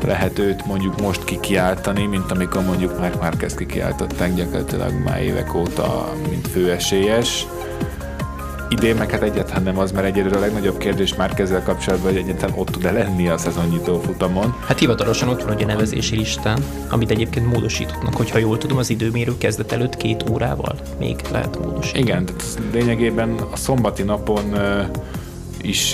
lehet 0.05 0.39
őt 0.39 0.65
mondjuk 0.65 1.01
most 1.01 1.23
kikiáltani, 1.23 2.05
mint 2.05 2.31
amikor 2.31 2.63
mondjuk 2.63 2.99
Mark 2.99 3.21
Marquez 3.21 3.53
kikiáltották 3.53 4.33
gyakorlatilag 4.33 4.93
már 5.03 5.21
évek 5.21 5.55
óta, 5.55 6.13
mint 6.29 6.47
főesélyes. 6.47 7.45
Idén 8.69 8.95
meg 8.95 9.11
hát 9.11 9.21
egyáltalán 9.21 9.63
nem 9.63 9.77
az, 9.77 9.91
mert 9.91 10.05
egyelőre 10.05 10.37
a 10.37 10.39
legnagyobb 10.39 10.77
kérdés 10.77 11.15
már 11.15 11.33
kezdve 11.33 11.61
kapcsolatban, 11.61 12.11
hogy 12.11 12.21
egyáltalán 12.21 12.55
ott 12.57 12.69
tud-e 12.69 12.91
lenni 12.91 13.29
a 13.29 13.37
szezonnyitó 13.37 13.99
futamon. 13.99 14.55
Hát 14.65 14.79
hivatalosan 14.79 15.29
ott 15.29 15.43
van 15.43 15.57
a 15.57 15.65
nevezési 15.65 16.15
listán, 16.15 16.63
amit 16.89 17.11
egyébként 17.11 17.53
módosíthatnak, 17.53 18.15
hogyha 18.15 18.37
jól 18.37 18.57
tudom, 18.57 18.77
az 18.77 18.89
időmérő 18.89 19.37
kezdet 19.37 19.71
előtt 19.71 19.97
két 19.97 20.29
órával 20.31 20.75
még 20.99 21.15
lehet 21.31 21.59
módosítani. 21.59 22.03
Igen, 22.03 22.25
tehát 22.25 22.43
lényegében 22.71 23.35
a 23.51 23.55
szombati 23.55 24.03
napon 24.03 24.43
is... 25.61 25.91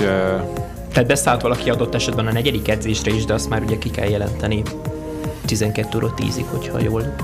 Tehát 0.92 1.08
beszállt 1.08 1.42
valaki 1.42 1.70
adott 1.70 1.96
esetben 1.96 2.28
a 2.28 2.32
negyedik 2.32 2.68
edzésre 2.68 3.12
is, 3.12 3.26
de 3.26 3.34
azt 3.34 3.50
már 3.50 3.62
ugye 3.64 3.78
ki 3.78 3.90
kell 3.90 4.10
jelenteni 4.10 4.62
12 5.46 5.98
óra 5.98 6.14
10-ig, 6.18 6.46
hogyha 6.52 6.80
jól 6.80 7.16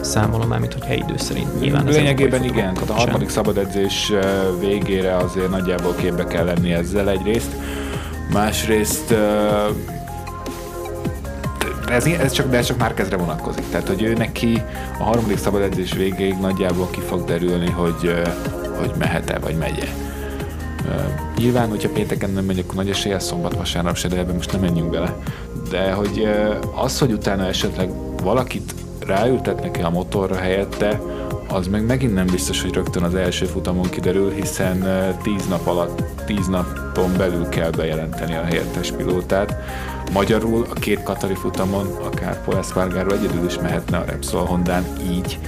számolom 0.00 0.48
már, 0.48 0.58
mint 0.58 0.72
hogyha 0.72 0.94
idő 0.94 1.16
szerint 1.16 1.60
nyilván. 1.60 1.86
Lényegében 1.86 2.44
igen, 2.44 2.74
tehát 2.74 2.90
a 2.90 2.92
harmadik 2.92 3.28
szabad 3.28 3.58
edzés 3.58 4.12
végére 4.60 5.16
azért 5.16 5.50
nagyjából 5.50 5.94
képbe 5.94 6.24
kell 6.24 6.44
lenni 6.44 6.72
ezzel 6.72 7.08
egyrészt. 7.08 7.50
Másrészt 8.32 9.14
ez, 11.92 12.06
ez, 12.06 12.32
csak, 12.32 12.50
de 12.50 12.56
ez 12.56 12.66
csak 12.66 12.78
már 12.78 12.94
kezdre 12.94 13.16
vonatkozik. 13.16 13.64
Tehát, 13.70 13.88
hogy 13.88 14.02
ő 14.02 14.12
neki 14.12 14.62
a 14.98 15.02
harmadik 15.02 15.38
szabad 15.38 15.62
edzés 15.62 15.92
végéig 15.92 16.34
nagyjából 16.40 16.88
ki 16.90 17.00
fog 17.00 17.24
derülni, 17.24 17.70
hogy, 17.70 18.14
hogy 18.78 18.92
mehet-e, 18.98 19.38
vagy 19.38 19.56
megye. 19.56 19.86
Nyilván, 21.36 21.68
hogyha 21.68 21.88
pénteken 21.88 22.30
nem 22.30 22.44
megy, 22.44 22.58
akkor 22.58 22.74
nagy 22.74 22.90
esélye 22.90 23.18
szombat, 23.18 23.56
vasárnap 23.56 23.96
se, 23.96 24.08
de 24.08 24.18
ebben 24.18 24.34
most 24.34 24.52
nem 24.52 24.60
menjünk 24.60 24.90
bele. 24.90 25.16
De 25.70 25.92
hogy 25.92 26.28
az, 26.74 26.98
hogy 26.98 27.12
utána 27.12 27.46
esetleg 27.46 27.90
valakit 28.22 28.74
ráültetnek 29.06 29.76
el 29.78 29.84
a 29.84 29.90
motorra 29.90 30.36
helyette, 30.36 31.00
az 31.48 31.66
meg 31.66 31.86
megint 31.86 32.14
nem 32.14 32.26
biztos, 32.26 32.62
hogy 32.62 32.72
rögtön 32.72 33.02
az 33.02 33.14
első 33.14 33.44
futamon 33.44 33.90
kiderül, 33.90 34.30
hiszen 34.30 34.86
10 35.22 35.46
nap 35.48 35.66
alatt, 35.66 36.02
10 36.26 36.46
napon 36.46 37.16
belül 37.16 37.48
kell 37.48 37.70
bejelenteni 37.70 38.34
a 38.34 38.44
helyettes 38.44 38.90
pilótát. 38.90 39.56
Magyarul 40.12 40.66
a 40.70 40.72
két 40.72 41.02
Katari 41.02 41.34
futamon, 41.34 41.86
akár 41.86 42.44
Paul 42.44 43.12
egyedül 43.12 43.46
is 43.46 43.58
mehetne 43.58 43.96
a 43.96 44.04
Repsol 44.04 44.44
Hondán 44.44 44.84
így, 45.10 45.38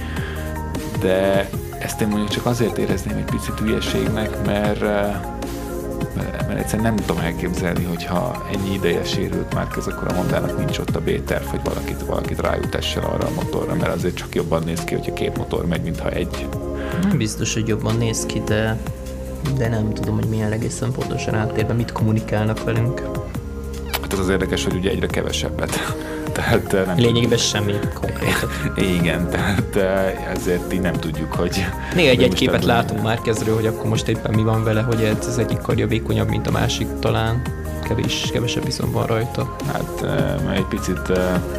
de 0.99 1.49
ezt 1.85 2.01
én 2.01 2.07
mondjuk 2.07 2.29
csak 2.29 2.45
azért 2.45 2.77
érezném 2.77 3.17
egy 3.17 3.25
picit 3.25 3.59
hülyeségnek, 3.59 4.45
mert, 4.45 4.81
eh, 4.81 5.15
mert, 6.15 6.47
mert 6.47 6.59
egyszerűen 6.59 6.93
nem 6.93 7.05
tudom 7.05 7.23
elképzelni, 7.23 7.83
hogyha 7.83 8.45
ennyi 8.53 8.73
ideje 8.73 9.03
sérült 9.03 9.53
már 9.53 9.67
ez, 9.77 9.87
akkor 9.87 10.07
a 10.07 10.13
Hondának 10.13 10.57
nincs 10.57 10.77
ott 10.77 10.95
a 10.95 10.99
B-terv, 10.99 11.43
hogy 11.45 11.59
valakit, 11.63 12.01
valakit 12.01 12.41
rájutessen 12.41 13.03
arra 13.03 13.27
a 13.27 13.33
motorra, 13.35 13.75
mert 13.75 13.95
azért 13.95 14.15
csak 14.15 14.35
jobban 14.35 14.63
néz 14.63 14.79
ki, 14.79 14.95
hogyha 14.95 15.13
két 15.13 15.37
motor 15.37 15.65
megy, 15.65 15.81
mintha 15.81 16.09
egy. 16.09 16.47
Nem 17.01 17.17
biztos, 17.17 17.53
hogy 17.53 17.67
jobban 17.67 17.97
néz 17.97 18.25
ki, 18.25 18.41
de, 18.45 18.77
de 19.57 19.69
nem 19.69 19.93
tudom, 19.93 20.15
hogy 20.15 20.29
milyen 20.29 20.51
egészen 20.51 20.91
pontosan 20.91 21.35
áttérben 21.35 21.75
mit 21.75 21.91
kommunikálnak 21.91 22.63
velünk. 22.63 23.01
Hát 24.05 24.13
az 24.13 24.19
az 24.19 24.29
érdekes, 24.29 24.63
hogy 24.63 24.75
ugye 24.75 24.89
egyre 24.89 25.07
kevesebbet 25.07 25.79
tehát 26.37 26.73
eh, 26.73 26.85
nem 26.85 26.97
Lényegében 26.97 27.37
semmi 27.37 27.73
konkrétat. 27.93 28.49
Igen, 28.99 29.29
tehát 29.29 29.75
eh, 29.75 30.31
ezért 30.31 30.73
így 30.73 30.81
nem 30.81 30.93
tudjuk, 30.93 31.33
hogy... 31.33 31.65
Néha 31.95 32.09
egy-egy 32.09 32.33
képet 32.33 32.63
látunk 32.63 33.01
már 33.01 33.21
kezdről, 33.21 33.55
hogy 33.55 33.65
akkor 33.65 33.89
most 33.89 34.07
éppen 34.07 34.33
mi 34.33 34.43
van 34.43 34.63
vele, 34.63 34.81
hogy 34.81 35.01
ez 35.03 35.27
az 35.27 35.37
egyik 35.37 35.57
karja 35.57 35.87
vékonyabb, 35.87 36.29
mint 36.29 36.47
a 36.47 36.51
másik 36.51 36.87
talán 36.99 37.41
kevés, 37.83 38.29
kevesebb 38.31 38.65
viszont 38.65 38.93
van 38.93 39.05
rajta. 39.05 39.55
Hát 39.73 40.01
uh, 40.01 40.55
egy 40.55 40.65
picit... 40.65 41.09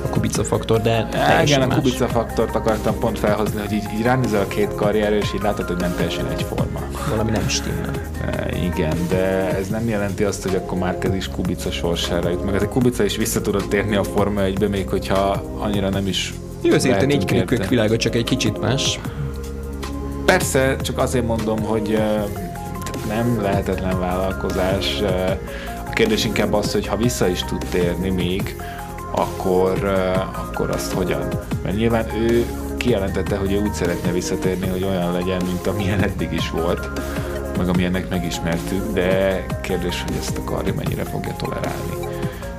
A 0.05 0.09
kubica 0.11 0.45
faktor, 0.45 0.81
de 0.81 1.09
Igen, 1.45 1.71
a 1.71 1.75
kubica 1.75 2.09
faktort 2.09 2.55
akartam 2.55 2.99
pont 2.99 3.19
felhozni, 3.19 3.61
hogy 3.61 3.73
így, 3.73 3.85
így 3.97 4.03
ránézel 4.03 4.41
a 4.41 4.49
két 4.49 4.75
karjára, 4.75 5.17
és 5.17 5.35
így 5.35 5.43
látod, 5.43 5.67
hogy 5.67 5.77
nem 5.77 5.95
teljesen 5.95 6.27
egyforma. 6.27 6.66
Valami 7.11 7.31
nem 7.31 7.49
stimmel. 7.49 7.91
Uh, 8.27 8.65
igen, 8.65 8.97
de 9.09 9.57
ez 9.57 9.69
nem 9.69 9.89
jelenti 9.89 10.25
azt, 10.25 10.43
hogy 10.43 10.55
akkor 10.55 10.79
már 10.79 10.99
is 11.15 11.29
kubica 11.29 11.71
sorsára 11.71 12.29
jut. 12.29 12.45
Meg 12.45 12.55
ez 12.55 12.63
a 12.63 12.69
kubica 12.69 13.05
is 13.05 13.17
vissza 13.17 13.41
tudott 13.41 13.69
térni 13.69 13.97
a 13.97 14.05
Forma 14.05 14.43
1 14.43 14.69
még 14.69 14.89
hogyha 14.89 15.43
annyira 15.59 15.89
nem 15.89 16.07
is 16.07 16.35
Jó, 16.63 16.75
azért 16.75 17.03
a 17.03 17.07
négy 17.07 17.25
kerékök 17.25 17.69
világa 17.69 17.97
csak 17.97 18.15
egy 18.15 18.25
kicsit 18.25 18.61
más. 18.61 19.01
Persze, 20.25 20.77
csak 20.77 20.99
azért 20.99 21.27
mondom, 21.27 21.61
hogy 21.63 21.89
uh, 21.89 22.31
nem 23.09 23.43
lehetetlen 23.43 24.01
vállalkozás. 24.01 25.01
Uh, 25.01 25.11
kérdés 25.93 26.25
inkább 26.25 26.53
az, 26.53 26.73
hogy 26.73 26.87
ha 26.87 26.97
vissza 26.97 27.29
is 27.29 27.45
tud 27.45 27.67
térni 27.71 28.11
még, 28.11 28.57
akkor, 29.11 29.85
akkor 30.33 30.71
azt 30.71 30.93
hogyan? 30.93 31.29
Mert 31.63 31.77
nyilván 31.77 32.07
ő 32.15 32.47
kijelentette, 32.77 33.37
hogy 33.37 33.53
ő 33.53 33.61
úgy 33.61 33.73
szeretne 33.73 34.13
visszatérni, 34.13 34.69
hogy 34.69 34.83
olyan 34.83 35.13
legyen, 35.13 35.43
mint 35.45 35.67
amilyen 35.67 36.03
eddig 36.03 36.33
is 36.33 36.51
volt, 36.51 36.91
meg 37.57 37.69
amilyennek 37.69 38.09
megismertük, 38.09 38.93
de 38.93 39.47
kérdés, 39.63 40.03
hogy 40.07 40.17
ezt 40.19 40.39
a 40.39 40.45
karja 40.45 40.75
mennyire 40.75 41.05
fogja 41.05 41.35
tolerálni. 41.37 42.07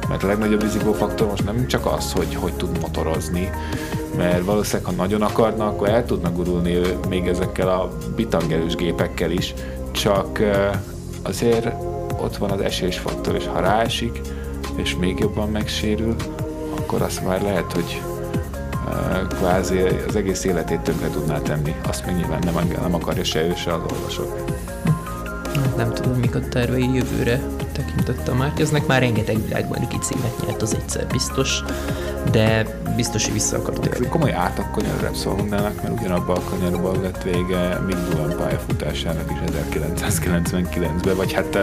Mert 0.10 0.24
a 0.24 0.28
legnagyobb 0.28 0.62
rizikófaktor 0.62 1.28
most 1.28 1.46
nem 1.46 1.68
csak 1.68 1.86
az, 1.86 2.12
hogy 2.12 2.36
hogy 2.36 2.54
tud 2.54 2.80
motorozni, 2.82 3.50
mert 4.18 4.46
valószínűleg, 4.46 4.86
ha 4.86 5.02
nagyon 5.02 5.22
akarna, 5.22 5.68
akkor 5.68 5.90
el 5.90 6.06
tudna 6.06 6.32
gurulni 6.32 6.80
még 7.10 7.28
ezekkel 7.28 7.70
a 7.70 7.98
bitangerős 8.16 8.76
gépekkel 8.76 9.32
is, 9.32 9.54
csak 9.92 10.40
azért 11.24 11.68
ott 12.18 12.38
van 12.38 12.52
az 12.52 12.62
esésfaktor, 12.62 13.36
és 13.36 13.48
ha 13.48 13.60
ráesik, 13.60 14.22
és 14.76 14.96
még 14.96 15.20
jobban 15.20 15.50
megsérül, 15.50 16.16
akkor 16.78 17.02
azt 17.02 17.26
már 17.26 17.42
lehet, 17.42 17.72
hogy 17.74 18.02
kvázi 19.30 19.82
az 20.08 20.16
egész 20.16 20.44
életét 20.44 20.80
tönkre 20.80 21.10
tudná 21.10 21.40
tenni. 21.40 21.76
Azt 21.88 22.06
még 22.06 22.16
nyilván 22.16 22.42
nem, 22.46 22.68
nem 22.82 22.94
akarja 22.94 23.24
se 23.24 23.42
ő, 23.42 23.54
se 23.56 23.74
az 23.74 23.82
olvasók. 23.92 24.46
Nem 25.78 25.94
tudom, 25.94 26.14
mik 26.14 26.36
a 26.36 26.40
tervei 26.50 26.94
jövőre 26.94 27.42
tekintette 27.72 28.32
a 28.32 28.36
Márkeznek. 28.36 28.88
Már 28.88 29.02
rengeteg 29.02 29.46
világbajnoki 29.46 29.98
címet 29.98 30.46
nyert, 30.46 30.62
az 30.62 30.76
egyszer 30.76 31.08
biztos, 31.08 31.64
de 32.32 32.66
biztos, 32.96 33.24
hogy 33.24 33.34
vissza 33.34 33.58
akar 33.58 33.80
térni. 33.80 34.06
Ez 34.06 34.12
komoly 34.12 34.34
átakanyar 34.34 35.00
Repsol 35.02 35.34
Hondának, 35.34 35.82
mert 35.82 36.00
ugyanabban 36.00 36.38
a 36.38 36.50
kanyarban 36.50 37.02
lett 37.02 37.24
vége 37.24 37.80
Mick 37.86 38.10
Dulan 38.10 38.38
pályafutásának 38.38 39.32
is 39.32 39.38
1999-ben, 39.76 41.16
vagy 41.16 41.34
hát 41.34 41.58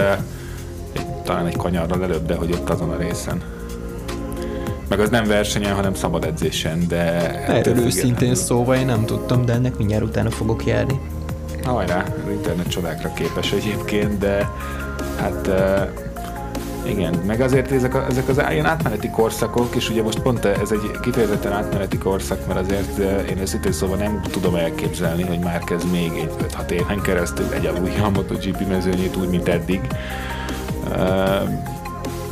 talán 1.24 1.46
egy 1.46 1.56
kanyarral 1.56 2.02
előbb, 2.02 2.26
de 2.26 2.34
hogy 2.34 2.52
ott 2.52 2.70
azon 2.70 2.90
a 2.90 2.96
részen. 2.96 3.42
Meg 4.88 5.00
az 5.00 5.10
nem 5.10 5.24
versenyen, 5.24 5.74
hanem 5.74 5.94
szabad 5.94 6.24
edzésen, 6.24 6.84
de... 6.88 7.34
Erről 7.46 7.78
őszintén 7.78 8.34
szóval 8.34 8.76
én 8.76 8.86
nem 8.86 9.04
tudtam, 9.04 9.44
de 9.44 9.52
ennek 9.52 9.76
mindjárt 9.76 10.04
utána 10.04 10.30
fogok 10.30 10.66
járni. 10.66 11.00
Hajrá, 11.64 12.04
az 12.26 12.30
internet 12.32 12.68
csodákra 12.68 13.12
képes 13.12 13.52
egyébként, 13.52 14.18
de 14.18 14.50
hát 15.20 15.50
igen, 16.86 17.14
meg 17.26 17.40
azért 17.40 17.72
ezek, 17.72 17.94
a, 17.94 18.06
ezek 18.08 18.28
az 18.28 18.42
ilyen 18.50 18.66
átmeneti 18.66 19.10
korszakok, 19.10 19.74
és 19.74 19.90
ugye 19.90 20.02
most 20.02 20.18
pont 20.18 20.44
ez 20.44 20.70
egy 20.70 20.90
kifejezetten 21.00 21.52
átmeneti 21.52 21.98
korszak, 21.98 22.46
mert 22.46 22.60
azért 22.60 22.98
én 23.30 23.38
őszintén 23.38 23.72
szóval 23.72 23.96
nem 23.96 24.20
tudom 24.30 24.54
elképzelni, 24.54 25.22
hogy 25.22 25.38
már 25.38 25.58
kezd 25.58 25.90
még 25.90 26.10
egy 26.16 26.30
5-6 26.66 26.70
éven 26.70 27.00
keresztül 27.00 27.46
egyalulja 27.52 28.04
a 28.06 28.10
MotoGP 28.10 28.68
mezőnyét 28.68 29.16
úgy, 29.16 29.28
mint 29.28 29.48
eddig 29.48 29.80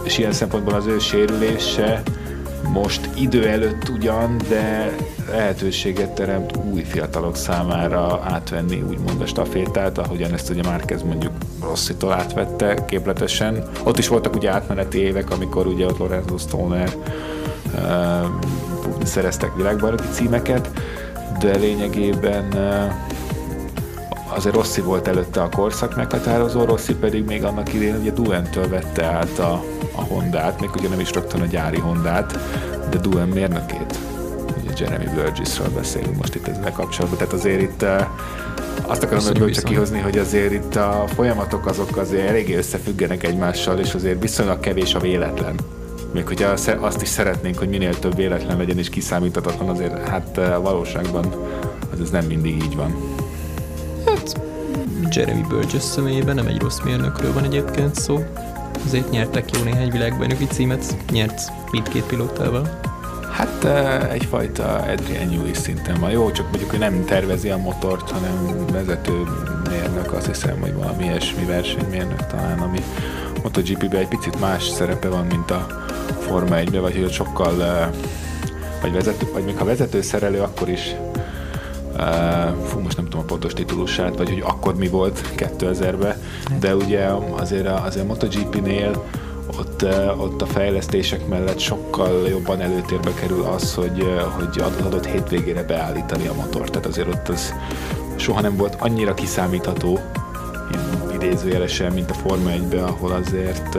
és 0.03 0.19
ilyen 0.19 0.33
szempontból 0.33 0.75
az 0.75 0.87
ő 0.87 0.99
sérülése 0.99 2.03
most 2.69 3.09
idő 3.15 3.47
előtt 3.49 3.89
ugyan, 3.89 4.37
de 4.49 4.97
lehetőséget 5.31 6.11
teremt 6.11 6.57
új 6.73 6.83
fiatalok 6.83 7.37
számára 7.37 8.21
átvenni 8.25 8.83
úgymond 8.83 9.21
a 9.21 9.27
stafétát, 9.27 9.99
ahogyan 9.99 10.33
ezt 10.33 10.51
ugye 10.51 10.63
Márquez 10.63 11.03
mondjuk 11.03 11.33
Rosszitól 11.63 12.13
átvette 12.13 12.85
képletesen. 12.85 13.63
Ott 13.83 13.99
is 13.99 14.09
voltak 14.09 14.35
ugye 14.35 14.51
átmeneti 14.51 14.99
évek, 14.99 15.31
amikor 15.31 15.67
ugye 15.67 15.87
ott 15.87 15.99
Lorenzo 15.99 16.39
Stoner 16.39 16.91
uh, 17.75 18.27
szereztek 19.05 19.57
világbajnoki 19.57 20.09
címeket, 20.13 20.71
de 21.41 21.57
lényegében 21.57 22.45
uh, 22.55 22.93
azért 24.35 24.55
Rossi 24.55 24.81
volt 24.81 25.09
előtte 25.09 25.43
a 25.43 25.49
korszak 25.49 25.97
meghatározó, 25.97 26.65
Rossi 26.65 26.95
pedig 26.95 27.25
még 27.25 27.45
annak 27.45 27.73
idén 27.75 27.97
ugye 28.01 28.11
Duentől 28.11 28.69
vette 28.69 29.05
át 29.05 29.39
a, 29.39 29.65
a 29.95 30.01
Hondát, 30.03 30.61
még 30.61 30.71
ugye 30.77 30.89
nem 30.89 31.01
is 31.01 31.13
rögtön 31.13 31.41
a 31.41 31.47
gyári 31.47 31.79
Hondát, 31.79 32.39
de 32.91 32.99
Duen 32.99 33.29
mérnökét. 33.29 33.99
Ugye 34.63 34.73
Jeremy 34.77 35.05
Burgessről 35.15 35.69
beszélünk 35.69 36.17
most 36.17 36.35
itt 36.35 36.49
ezzel 36.49 36.73
kapcsolatban, 36.73 37.19
tehát 37.19 37.33
azért 37.33 37.61
itt 37.61 37.83
uh, 37.83 38.07
azt 38.87 39.03
akarom 39.03 39.27
ebből 39.27 39.51
csak 39.51 39.65
kihozni, 39.65 40.01
hogy 40.01 40.19
azért 40.19 40.53
itt 40.53 40.77
a 40.77 41.05
folyamatok 41.15 41.67
azok 41.67 41.97
azért 41.97 42.29
eléggé 42.29 42.57
összefüggenek 42.57 43.23
egymással, 43.23 43.79
és 43.79 43.95
azért 43.95 44.21
viszonylag 44.21 44.61
kevés 44.61 44.95
a 44.95 45.01
véletlen. 45.01 45.55
Még 46.13 46.27
hogyha 46.27 46.49
azt 46.81 47.03
is 47.03 47.09
szeretnénk, 47.09 47.59
hogy 47.59 47.69
minél 47.69 47.99
több 47.99 48.17
véletlen 48.17 48.57
legyen 48.57 48.79
és 48.79 48.89
kiszámíthatatlan, 48.89 49.69
azért 49.69 50.09
hát 50.09 50.41
valóságban 50.63 51.35
az 51.93 52.01
ez 52.01 52.11
nem 52.11 52.25
mindig 52.25 52.57
így 52.57 52.77
van. 52.77 52.95
Hát 54.07 54.41
Jeremy 55.11 55.45
Burgess 55.49 55.83
személyében 55.83 56.35
nem 56.35 56.47
egy 56.47 56.61
rossz 56.61 56.81
mérnökről 56.81 57.33
van 57.33 57.45
egyébként 57.45 57.95
szó. 57.95 58.25
Azért 58.87 59.11
nyertek 59.11 59.57
jó 59.57 59.63
néhány 59.63 59.91
világbajnoki 59.91 60.47
címet, 60.47 60.97
nyert 61.11 61.53
mindkét 61.71 62.05
pilótával. 62.05 62.81
Hát 63.31 63.65
egyfajta 64.11 64.77
Adrian 64.77 65.29
Newey 65.29 65.55
szinten 65.55 66.01
van. 66.01 66.11
Jó, 66.11 66.31
csak 66.31 66.49
mondjuk, 66.49 66.71
hogy 66.71 66.79
nem 66.79 67.05
tervezi 67.05 67.51
a 67.51 67.57
motort, 67.57 68.11
hanem 68.11 68.67
vezető 68.73 69.23
mérnök, 69.71 70.13
azt 70.13 70.27
hiszem, 70.27 70.61
hogy 70.61 70.75
valami 70.75 71.05
ilyesmi 71.05 71.45
versenymérnök 71.45 72.27
talán, 72.27 72.59
ami 72.59 72.79
MotoGP-ben 73.43 74.01
egy 74.01 74.09
picit 74.09 74.41
más 74.41 74.69
szerepe 74.69 75.09
van, 75.09 75.27
mint 75.27 75.51
a 75.51 75.67
Forma 76.19 76.57
1 76.57 76.81
vagy 76.81 76.97
hogy 76.97 77.13
sokkal 77.13 77.91
vagy, 78.83 78.93
vezető, 78.93 79.27
vagy 79.33 79.45
még 79.45 79.57
ha 79.57 79.65
vezető 79.65 80.03
szerelő, 80.03 80.41
akkor 80.41 80.69
is 80.69 80.95
Uh, 81.97 82.65
fú, 82.65 82.79
most 82.79 82.97
nem 82.97 83.05
tudom 83.05 83.21
a 83.21 83.25
pontos 83.25 83.53
titulusát, 83.53 84.17
vagy 84.17 84.29
hogy 84.29 84.43
akkor 84.47 84.77
mi 84.77 84.89
volt 84.89 85.33
2000-ben, 85.37 86.17
de 86.61 86.77
ugye 86.77 87.07
azért 87.37 87.67
a, 87.67 87.83
azért 87.85 88.05
a 88.05 88.07
MotoGP-nél 88.07 89.05
ott, 89.59 89.85
ott 90.17 90.43
a 90.43 90.47
fejlesztések 90.47 91.27
mellett 91.29 91.59
sokkal 91.59 92.29
jobban 92.29 92.61
előtérbe 92.61 93.15
kerül 93.15 93.43
az, 93.43 93.75
hogy, 93.75 94.07
hogy 94.37 94.63
adott 94.85 95.07
hétvégére 95.07 95.63
beállítani 95.63 96.27
a 96.27 96.35
motort. 96.35 96.71
Tehát 96.71 96.87
azért 96.87 97.09
ott 97.09 97.29
az 97.29 97.55
soha 98.17 98.41
nem 98.41 98.57
volt 98.57 98.77
annyira 98.79 99.15
kiszámítható, 99.15 99.99
idézőjelesen, 101.15 101.93
mint 101.93 102.11
a 102.11 102.15
Forma 102.15 102.51
1 102.51 102.75
ahol 102.75 103.13
azért 103.13 103.79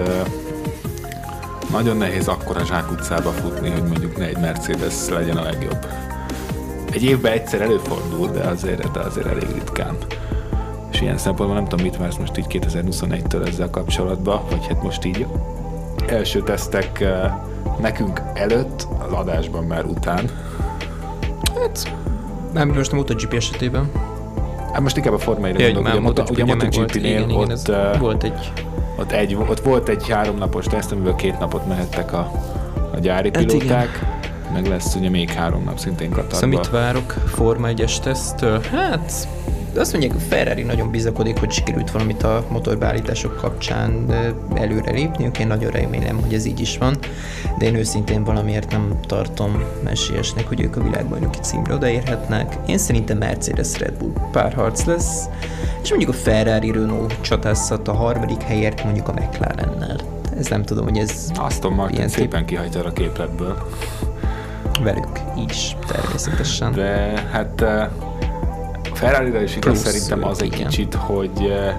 nagyon 1.72 1.98
nehéz 1.98 2.28
akkora 2.28 2.66
zsákutcába 2.66 3.32
futni, 3.32 3.70
hogy 3.70 3.84
mondjuk 3.84 4.18
ne 4.18 4.26
egy 4.26 4.38
Mercedes 4.38 5.10
legyen 5.10 5.38
a 5.38 5.44
legjobb. 5.44 5.86
Egy 6.94 7.04
évben 7.04 7.32
egyszer 7.32 7.62
előfordul, 7.62 8.28
de 8.28 8.40
azért, 8.40 8.92
de 8.92 9.00
azért 9.00 9.28
elég 9.28 9.48
ritkán. 9.54 9.98
És 10.92 11.02
ilyen 11.02 11.18
szempontból 11.18 11.60
nem 11.60 11.68
tudom, 11.68 11.86
mit 11.86 11.98
vársz 11.98 12.18
most 12.18 12.38
így 12.38 12.46
2021-től 12.50 13.48
ezzel 13.48 13.70
kapcsolatban, 13.70 14.42
vagy 14.50 14.68
hát 14.68 14.84
most 14.84 15.06
így 15.06 15.26
első 16.08 16.42
tesztek 16.42 17.00
eh, 17.00 17.34
nekünk 17.82 18.22
előtt, 18.34 18.88
az 19.08 19.12
adásban 19.12 19.64
már 19.64 19.86
után. 19.86 20.30
Hát, 21.56 21.94
nem 22.54 22.70
most 22.70 22.92
a 22.92 22.96
MotoGP 22.96 23.34
esetében. 23.34 23.92
Hát 24.72 24.82
most 24.82 24.98
inkább 24.98 25.14
a 25.14 25.18
Forma 25.18 25.48
1 25.48 25.60
ja, 25.60 25.70
ugye, 25.70 25.80
ugye, 25.80 26.24
ugye 26.30 26.44
a 26.44 26.46
MotoGP-nél 26.46 26.84
ott, 26.84 26.96
igen, 26.96 27.32
uh, 27.68 28.00
volt 28.00 28.24
egy... 28.24 28.52
Ott, 29.00 29.12
egy, 29.12 29.36
ott 29.36 29.60
volt 29.60 29.90
egy 29.90 30.10
háromnapos 30.10 30.66
teszt, 30.66 30.92
amiből 30.92 31.16
két 31.16 31.40
napot 31.40 31.68
mehettek 31.68 32.14
a, 32.14 32.32
a 32.94 33.00
gyári 33.00 33.32
hát 33.34 33.46
pilóták. 33.46 33.90
Igen 34.02 34.13
meg 34.54 34.68
lesz 34.68 34.96
ugye 34.96 35.10
még 35.10 35.30
három 35.30 35.64
nap 35.64 35.80
szintén 35.80 36.10
Katarban. 36.10 36.40
Szóval 36.40 36.60
mit 36.60 36.70
várok 36.70 37.12
Forma 37.12 37.68
1-es 37.72 38.00
tesztől? 38.00 38.62
Hát 38.62 39.28
azt 39.78 39.92
mondják, 39.92 40.16
a 40.16 40.20
Ferrari 40.20 40.62
nagyon 40.62 40.92
bizakodik, 40.92 41.40
hogy 41.40 41.52
sikerült 41.52 41.92
valamit 41.92 42.24
a 42.24 42.46
motorbeállítások 42.50 43.38
kapcsán 43.38 44.06
előre 44.54 44.92
lépniük. 44.92 45.40
Én 45.40 45.48
nagyon 45.48 45.72
remélem, 45.72 46.22
hogy 46.22 46.34
ez 46.34 46.46
így 46.46 46.60
is 46.60 46.78
van, 46.78 46.98
de 47.58 47.66
én 47.66 47.76
őszintén 47.76 48.24
valamiért 48.24 48.72
nem 48.72 49.00
tartom 49.08 49.64
esélyesnek, 49.86 50.48
hogy 50.48 50.62
ők 50.62 50.76
a 50.76 50.84
világbajnoki 50.84 51.40
címre 51.42 51.74
odaérhetnek. 51.74 52.58
Én 52.68 52.78
szerintem 52.78 53.18
Mercedes 53.18 53.80
Red 53.80 53.94
Bull 53.94 54.14
párharc 54.32 54.84
lesz, 54.84 55.26
és 55.84 55.90
mondjuk 55.90 56.12
a 56.12 56.14
Ferrari 56.14 56.72
Renault 56.72 57.22
csatázhat 57.22 57.88
a 57.88 57.94
harmadik 57.94 58.42
helyért 58.42 58.84
mondjuk 58.84 59.08
a 59.08 59.14
McLarennel. 59.14 59.98
Ez 60.38 60.48
nem 60.48 60.64
tudom, 60.64 60.84
hogy 60.84 60.98
ez... 60.98 61.32
Aston 61.36 61.74
Martin 61.74 61.98
ilyen 61.98 62.10
szépen 62.10 62.46
kihajtja 62.46 62.84
a 62.84 62.92
képletből. 62.92 63.68
Velük 64.82 65.20
is, 65.48 65.76
természetesen. 65.88 66.72
De 66.72 67.24
hát 67.32 67.64
Ferrari-ra 68.94 69.42
is 69.42 69.56
igaz 69.56 69.80
szerintem 69.80 70.26
az 70.30 70.42
egy 70.42 70.54
igen. 70.54 70.68
kicsit, 70.68 70.94
hogy 70.94 71.32
eh, 71.50 71.76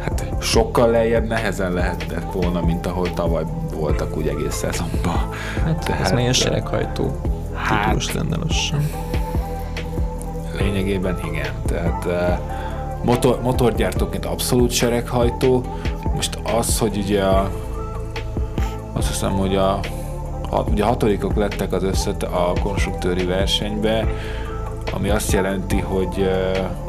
hát 0.00 0.26
sokkal 0.40 0.90
lejjebb 0.90 1.26
nehezen 1.26 1.72
lehetett 1.72 2.32
volna, 2.32 2.60
mint 2.60 2.86
ahol 2.86 3.14
tavaly 3.14 3.44
voltak 3.74 4.16
úgy 4.16 4.26
egész 4.26 4.54
szezonban. 4.54 5.28
Hát 5.64 5.84
Tehát, 5.84 6.02
ez 6.02 6.10
nagyon 6.10 6.32
sereghajtó 6.32 7.20
hát, 7.54 8.12
lenne 8.12 8.36
lassan. 8.36 8.86
Lényegében 10.58 11.18
igen. 11.24 11.52
Tehát 11.66 12.06
eh, 12.06 12.38
motor, 13.04 13.42
motorgyártóként 13.42 14.24
abszolút 14.24 14.70
sereghajtó. 14.70 15.64
Most 16.14 16.38
az, 16.58 16.78
hogy 16.78 16.96
ugye 16.96 17.22
a, 17.22 17.50
azt 18.92 19.08
hiszem, 19.08 19.30
hogy 19.30 19.56
a 19.56 19.80
hat, 20.52 20.70
ugye 20.70 20.84
hatodikok 20.84 21.34
lettek 21.34 21.72
az 21.72 21.82
összet 21.82 22.22
a 22.22 22.52
konstruktőri 22.62 23.24
versenybe, 23.24 24.08
ami 24.92 25.08
azt 25.08 25.32
jelenti, 25.32 25.78
hogy 25.78 26.28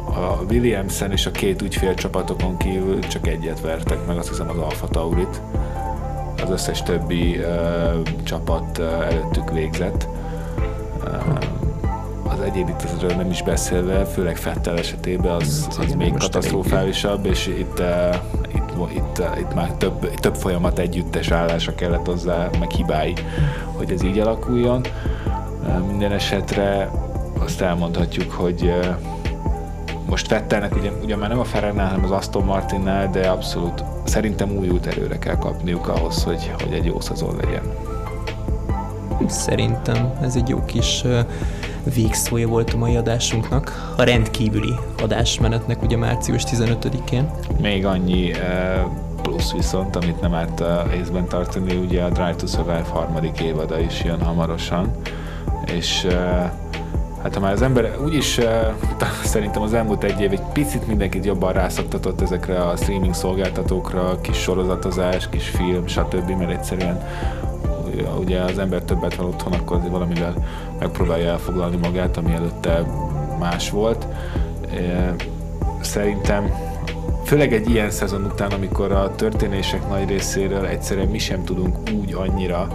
a 0.04 0.42
Williamson 0.50 1.12
és 1.12 1.26
a 1.26 1.30
két 1.30 1.62
ügyfél 1.62 1.94
csapatokon 1.94 2.56
kívül 2.56 2.98
csak 2.98 3.26
egyet 3.26 3.60
vertek 3.60 4.06
meg, 4.06 4.18
azt 4.18 4.28
hiszem 4.28 4.48
az 4.48 4.58
Alfa 4.58 4.88
Taurit. 4.88 5.40
Az 6.42 6.50
összes 6.50 6.82
többi 6.82 7.38
uh, 7.38 8.02
csapat 8.22 8.78
uh, 8.78 9.06
előttük 9.06 9.50
végzett. 9.50 10.08
Uh, 11.04 12.32
az 12.32 12.40
egyéb 12.40 12.68
itt 12.68 13.16
nem 13.16 13.30
is 13.30 13.42
beszélve, 13.42 14.04
főleg 14.04 14.36
Fettel 14.36 14.78
esetében 14.78 15.32
az, 15.32 15.68
az 15.78 15.92
még 15.92 16.14
katasztrofálisabb, 16.14 17.26
és 17.26 17.46
itt, 17.46 17.80
uh, 17.80 18.16
itt, 18.94 19.18
uh, 19.18 19.38
itt 19.40 19.54
már 19.54 19.70
több, 19.70 20.14
több 20.14 20.34
folyamat 20.34 20.78
együttes 20.78 21.30
állása 21.30 21.74
kellett 21.74 22.06
hozzá, 22.06 22.50
meg 22.58 22.70
hibái, 22.70 23.14
hogy 23.72 23.90
ez 23.90 24.02
így 24.02 24.18
alakuljon. 24.18 24.80
Uh, 25.66 25.86
minden 25.86 26.12
esetre 26.12 26.90
azt 27.38 27.60
elmondhatjuk, 27.60 28.32
hogy 28.32 28.72
most 30.08 30.26
Fettelnek 30.26 30.76
ugye, 30.76 30.90
ugye 31.02 31.16
már 31.16 31.28
nem 31.28 31.38
a 31.38 31.44
Ferrari-nál, 31.44 31.88
hanem 31.88 32.04
az 32.04 32.10
Aston 32.10 32.44
Martinnál, 32.44 33.10
de 33.10 33.28
abszolút 33.28 33.84
szerintem 34.04 34.56
újult 34.56 34.86
erőre 34.86 35.18
kell 35.18 35.36
kapniuk 35.36 35.88
ahhoz, 35.88 36.24
hogy, 36.24 36.52
hogy 36.62 36.72
egy 36.72 36.84
jó 36.84 37.00
szezon 37.00 37.36
legyen. 37.36 37.62
Szerintem 39.26 40.12
ez 40.22 40.36
egy 40.36 40.48
jó 40.48 40.64
kis 40.64 41.04
végszója 41.94 42.48
volt 42.48 42.72
a 42.72 42.76
mai 42.76 42.96
adásunknak, 42.96 43.94
a 43.96 44.02
rendkívüli 44.02 44.74
adásmenetnek 45.02 45.82
ugye 45.82 45.96
március 45.96 46.42
15-én. 46.46 47.30
Még 47.60 47.86
annyi 47.86 48.32
plusz 49.22 49.52
viszont, 49.52 49.96
amit 49.96 50.20
nem 50.20 50.34
árt 50.34 50.62
észben 51.00 51.28
tartani, 51.28 51.76
ugye 51.76 52.02
a 52.02 52.08
Drive 52.08 52.34
to 52.34 52.46
Survive 52.46 52.84
harmadik 52.88 53.40
évada 53.40 53.80
is 53.80 54.04
jön 54.04 54.20
hamarosan, 54.20 54.90
és 55.66 56.06
Hát 57.24 57.34
ha 57.34 57.40
már 57.40 57.52
az 57.52 57.62
ember 57.62 57.96
úgyis 58.04 58.40
szerintem 59.24 59.62
az 59.62 59.74
elmúlt 59.74 60.04
egy 60.04 60.20
év 60.20 60.32
egy 60.32 60.42
picit 60.52 60.86
mindenkit 60.86 61.24
jobban 61.24 61.52
rászoktatott 61.52 62.20
ezekre 62.20 62.62
a 62.62 62.76
streaming 62.76 63.14
szolgáltatókra, 63.14 64.20
kis 64.20 64.36
sorozatozás, 64.36 65.28
kis 65.28 65.48
film, 65.48 65.86
stb., 65.86 66.30
mert 66.30 66.50
egyszerűen 66.50 67.02
ugye 68.18 68.40
az 68.40 68.58
ember 68.58 68.82
többet 68.82 69.14
van 69.14 69.26
otthon, 69.26 69.52
akkor 69.52 69.80
valamivel 69.90 70.34
megpróbálja 70.78 71.30
elfoglalni 71.30 71.76
magát, 71.76 72.16
ami 72.16 72.32
előtte 72.32 72.86
más 73.38 73.70
volt. 73.70 74.06
Szerintem 75.80 76.50
főleg 77.24 77.52
egy 77.52 77.70
ilyen 77.70 77.90
szezon 77.90 78.24
után, 78.24 78.50
amikor 78.50 78.92
a 78.92 79.14
történések 79.14 79.88
nagy 79.88 80.08
részéről 80.08 80.66
egyszerűen 80.66 81.08
mi 81.08 81.18
sem 81.18 81.44
tudunk 81.44 81.76
úgy 82.00 82.14
annyira, 82.14 82.68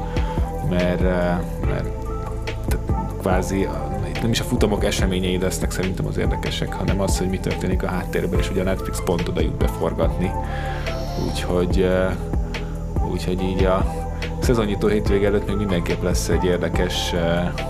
mert, 0.69 1.01
mert 1.65 1.87
kvázi 3.19 3.67
nem 4.21 4.31
is 4.31 4.39
a 4.39 4.43
futamok 4.43 4.83
eseményei 4.83 5.37
lesznek 5.37 5.71
szerintem 5.71 6.05
az 6.05 6.17
érdekesek, 6.17 6.73
hanem 6.73 7.01
az, 7.01 7.17
hogy 7.17 7.29
mi 7.29 7.39
történik 7.39 7.83
a 7.83 7.87
háttérben, 7.87 8.39
és 8.39 8.49
ugye 8.49 8.61
a 8.61 8.63
Netflix 8.63 9.01
pont 9.05 9.27
oda 9.27 9.41
jut 9.41 9.57
beforgatni. 9.57 10.31
Úgyhogy, 11.27 11.87
úgyhogy 13.11 13.41
így 13.41 13.63
a 13.63 14.08
szezonnyitó 14.49 14.87
hétvég 14.87 15.23
előtt 15.23 15.47
még 15.47 15.55
mindenképp 15.55 16.03
lesz 16.03 16.29
egy 16.29 16.43
érdekes 16.43 17.13
uh, 17.13 17.61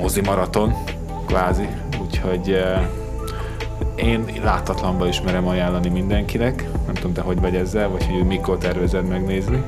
mozi 0.00 0.20
maraton, 0.20 0.74
kvázi, 1.26 1.68
úgyhogy 2.00 2.50
uh, 2.50 2.80
én 3.96 4.24
látatlanba 4.42 5.06
is 5.06 5.20
merem 5.20 5.46
ajánlani 5.46 5.88
mindenkinek. 5.88 6.68
Nem 6.86 6.94
tudom, 6.94 7.12
te 7.12 7.20
hogy 7.20 7.40
vagy 7.40 7.54
ezzel, 7.54 7.88
vagy 7.88 8.06
hogy 8.06 8.26
mikor 8.26 8.58
tervezed 8.58 9.08
megnézni. 9.08 9.64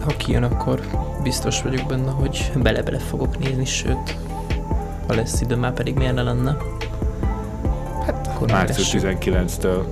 Ha 0.00 0.16
kijön, 0.16 0.42
akkor 0.42 0.80
biztos 1.22 1.62
vagyok 1.62 1.86
benne, 1.86 2.10
hogy 2.10 2.52
bele-bele 2.62 2.98
fogok 2.98 3.38
nézni, 3.38 3.64
sőt, 3.64 4.16
ha 5.06 5.14
lesz 5.14 5.40
idő, 5.40 5.56
már 5.56 5.72
pedig 5.72 5.94
miért 5.94 6.14
ne 6.14 6.22
lenne. 6.22 6.56
Hát 8.04 8.30
akkor 8.34 8.50
március 8.50 8.94
19-től 8.98 9.84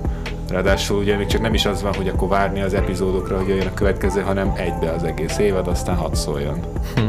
Ráadásul 0.55 0.97
ugye 0.97 1.17
még 1.17 1.27
csak 1.27 1.41
nem 1.41 1.53
is 1.53 1.65
az 1.65 1.81
van, 1.81 1.93
hogy 1.93 2.07
akkor 2.07 2.27
várni 2.27 2.61
az 2.61 2.73
epizódokra, 2.73 3.37
hogy 3.37 3.47
jöjjön 3.47 3.67
a 3.67 3.73
következő, 3.73 4.21
hanem 4.21 4.53
egybe 4.55 4.91
az 4.91 5.03
egész 5.03 5.37
évad, 5.37 5.67
aztán 5.67 5.95
hat 5.95 6.15
szóljon. 6.15 6.59
Hm. 6.95 7.01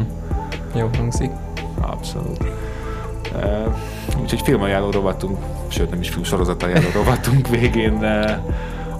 Jó 0.77 0.89
hangzik. 0.97 1.31
Abszolút. 1.81 2.43
Uh, 3.33 3.75
úgyhogy 4.21 4.41
filmajánló 4.41 4.89
rovatunk, 4.91 5.37
sőt 5.67 5.89
nem 5.89 5.99
is 5.99 6.09
film 6.09 6.23
sorozatajánló 6.23 6.89
rovatunk 6.93 7.47
végén 7.57 7.93
uh, 7.93 8.31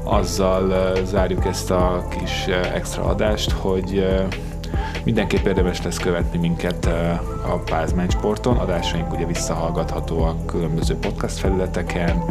azzal 0.03 0.67
uh, 0.67 1.03
zárjuk 1.03 1.45
ezt 1.45 1.71
a 1.71 2.07
kis 2.09 2.45
uh, 2.47 2.75
extra 2.75 3.03
adást, 3.03 3.51
hogy 3.51 3.97
uh, 3.97 4.27
Mindenképp 5.07 5.45
érdemes 5.45 5.81
lesz 5.83 5.97
követni 5.97 6.37
minket 6.37 6.85
a 7.47 7.61
Pázmány 7.65 8.09
Sporton, 8.09 8.57
adásaink 8.57 9.13
ugye 9.13 9.25
visszahallgathatóak 9.25 10.45
különböző 10.45 10.95
podcast 10.95 11.37
felületeken, 11.37 12.23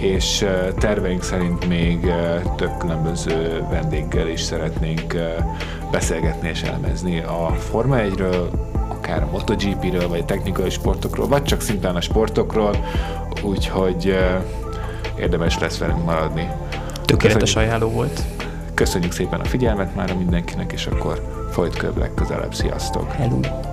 és 0.00 0.46
terveink 0.78 1.22
szerint 1.22 1.68
még 1.68 2.12
több 2.56 2.76
különböző 2.78 3.66
vendéggel 3.70 4.28
is 4.28 4.40
szeretnénk 4.40 5.14
beszélgetni 5.90 6.48
és 6.48 6.62
elemezni 6.62 7.20
a 7.20 7.54
Forma 7.58 7.96
1-ről, 7.98 8.48
akár 8.88 9.22
a 9.22 9.28
MotoGP-ről, 9.30 10.08
vagy 10.08 10.20
a 10.20 10.24
technikai 10.24 10.70
sportokról, 10.70 11.28
vagy 11.28 11.42
csak 11.42 11.60
szintén 11.60 11.94
a 11.94 12.00
sportokról, 12.00 12.76
úgyhogy 13.42 14.16
érdemes 15.18 15.58
lesz 15.58 15.78
velünk 15.78 16.04
maradni. 16.04 16.48
Tökéletes 17.04 17.56
ajánló 17.56 17.88
volt. 17.88 18.22
Köszönjük 18.74 19.12
szépen 19.12 19.40
a 19.40 19.44
figyelmet 19.44 19.94
már 19.94 20.16
mindenkinek, 20.16 20.72
és 20.72 20.86
akkor 20.86 21.38
folyt 21.50 21.76
legközelebb. 21.96 22.54
Sziasztok! 22.54 23.12
Hello! 23.12 23.69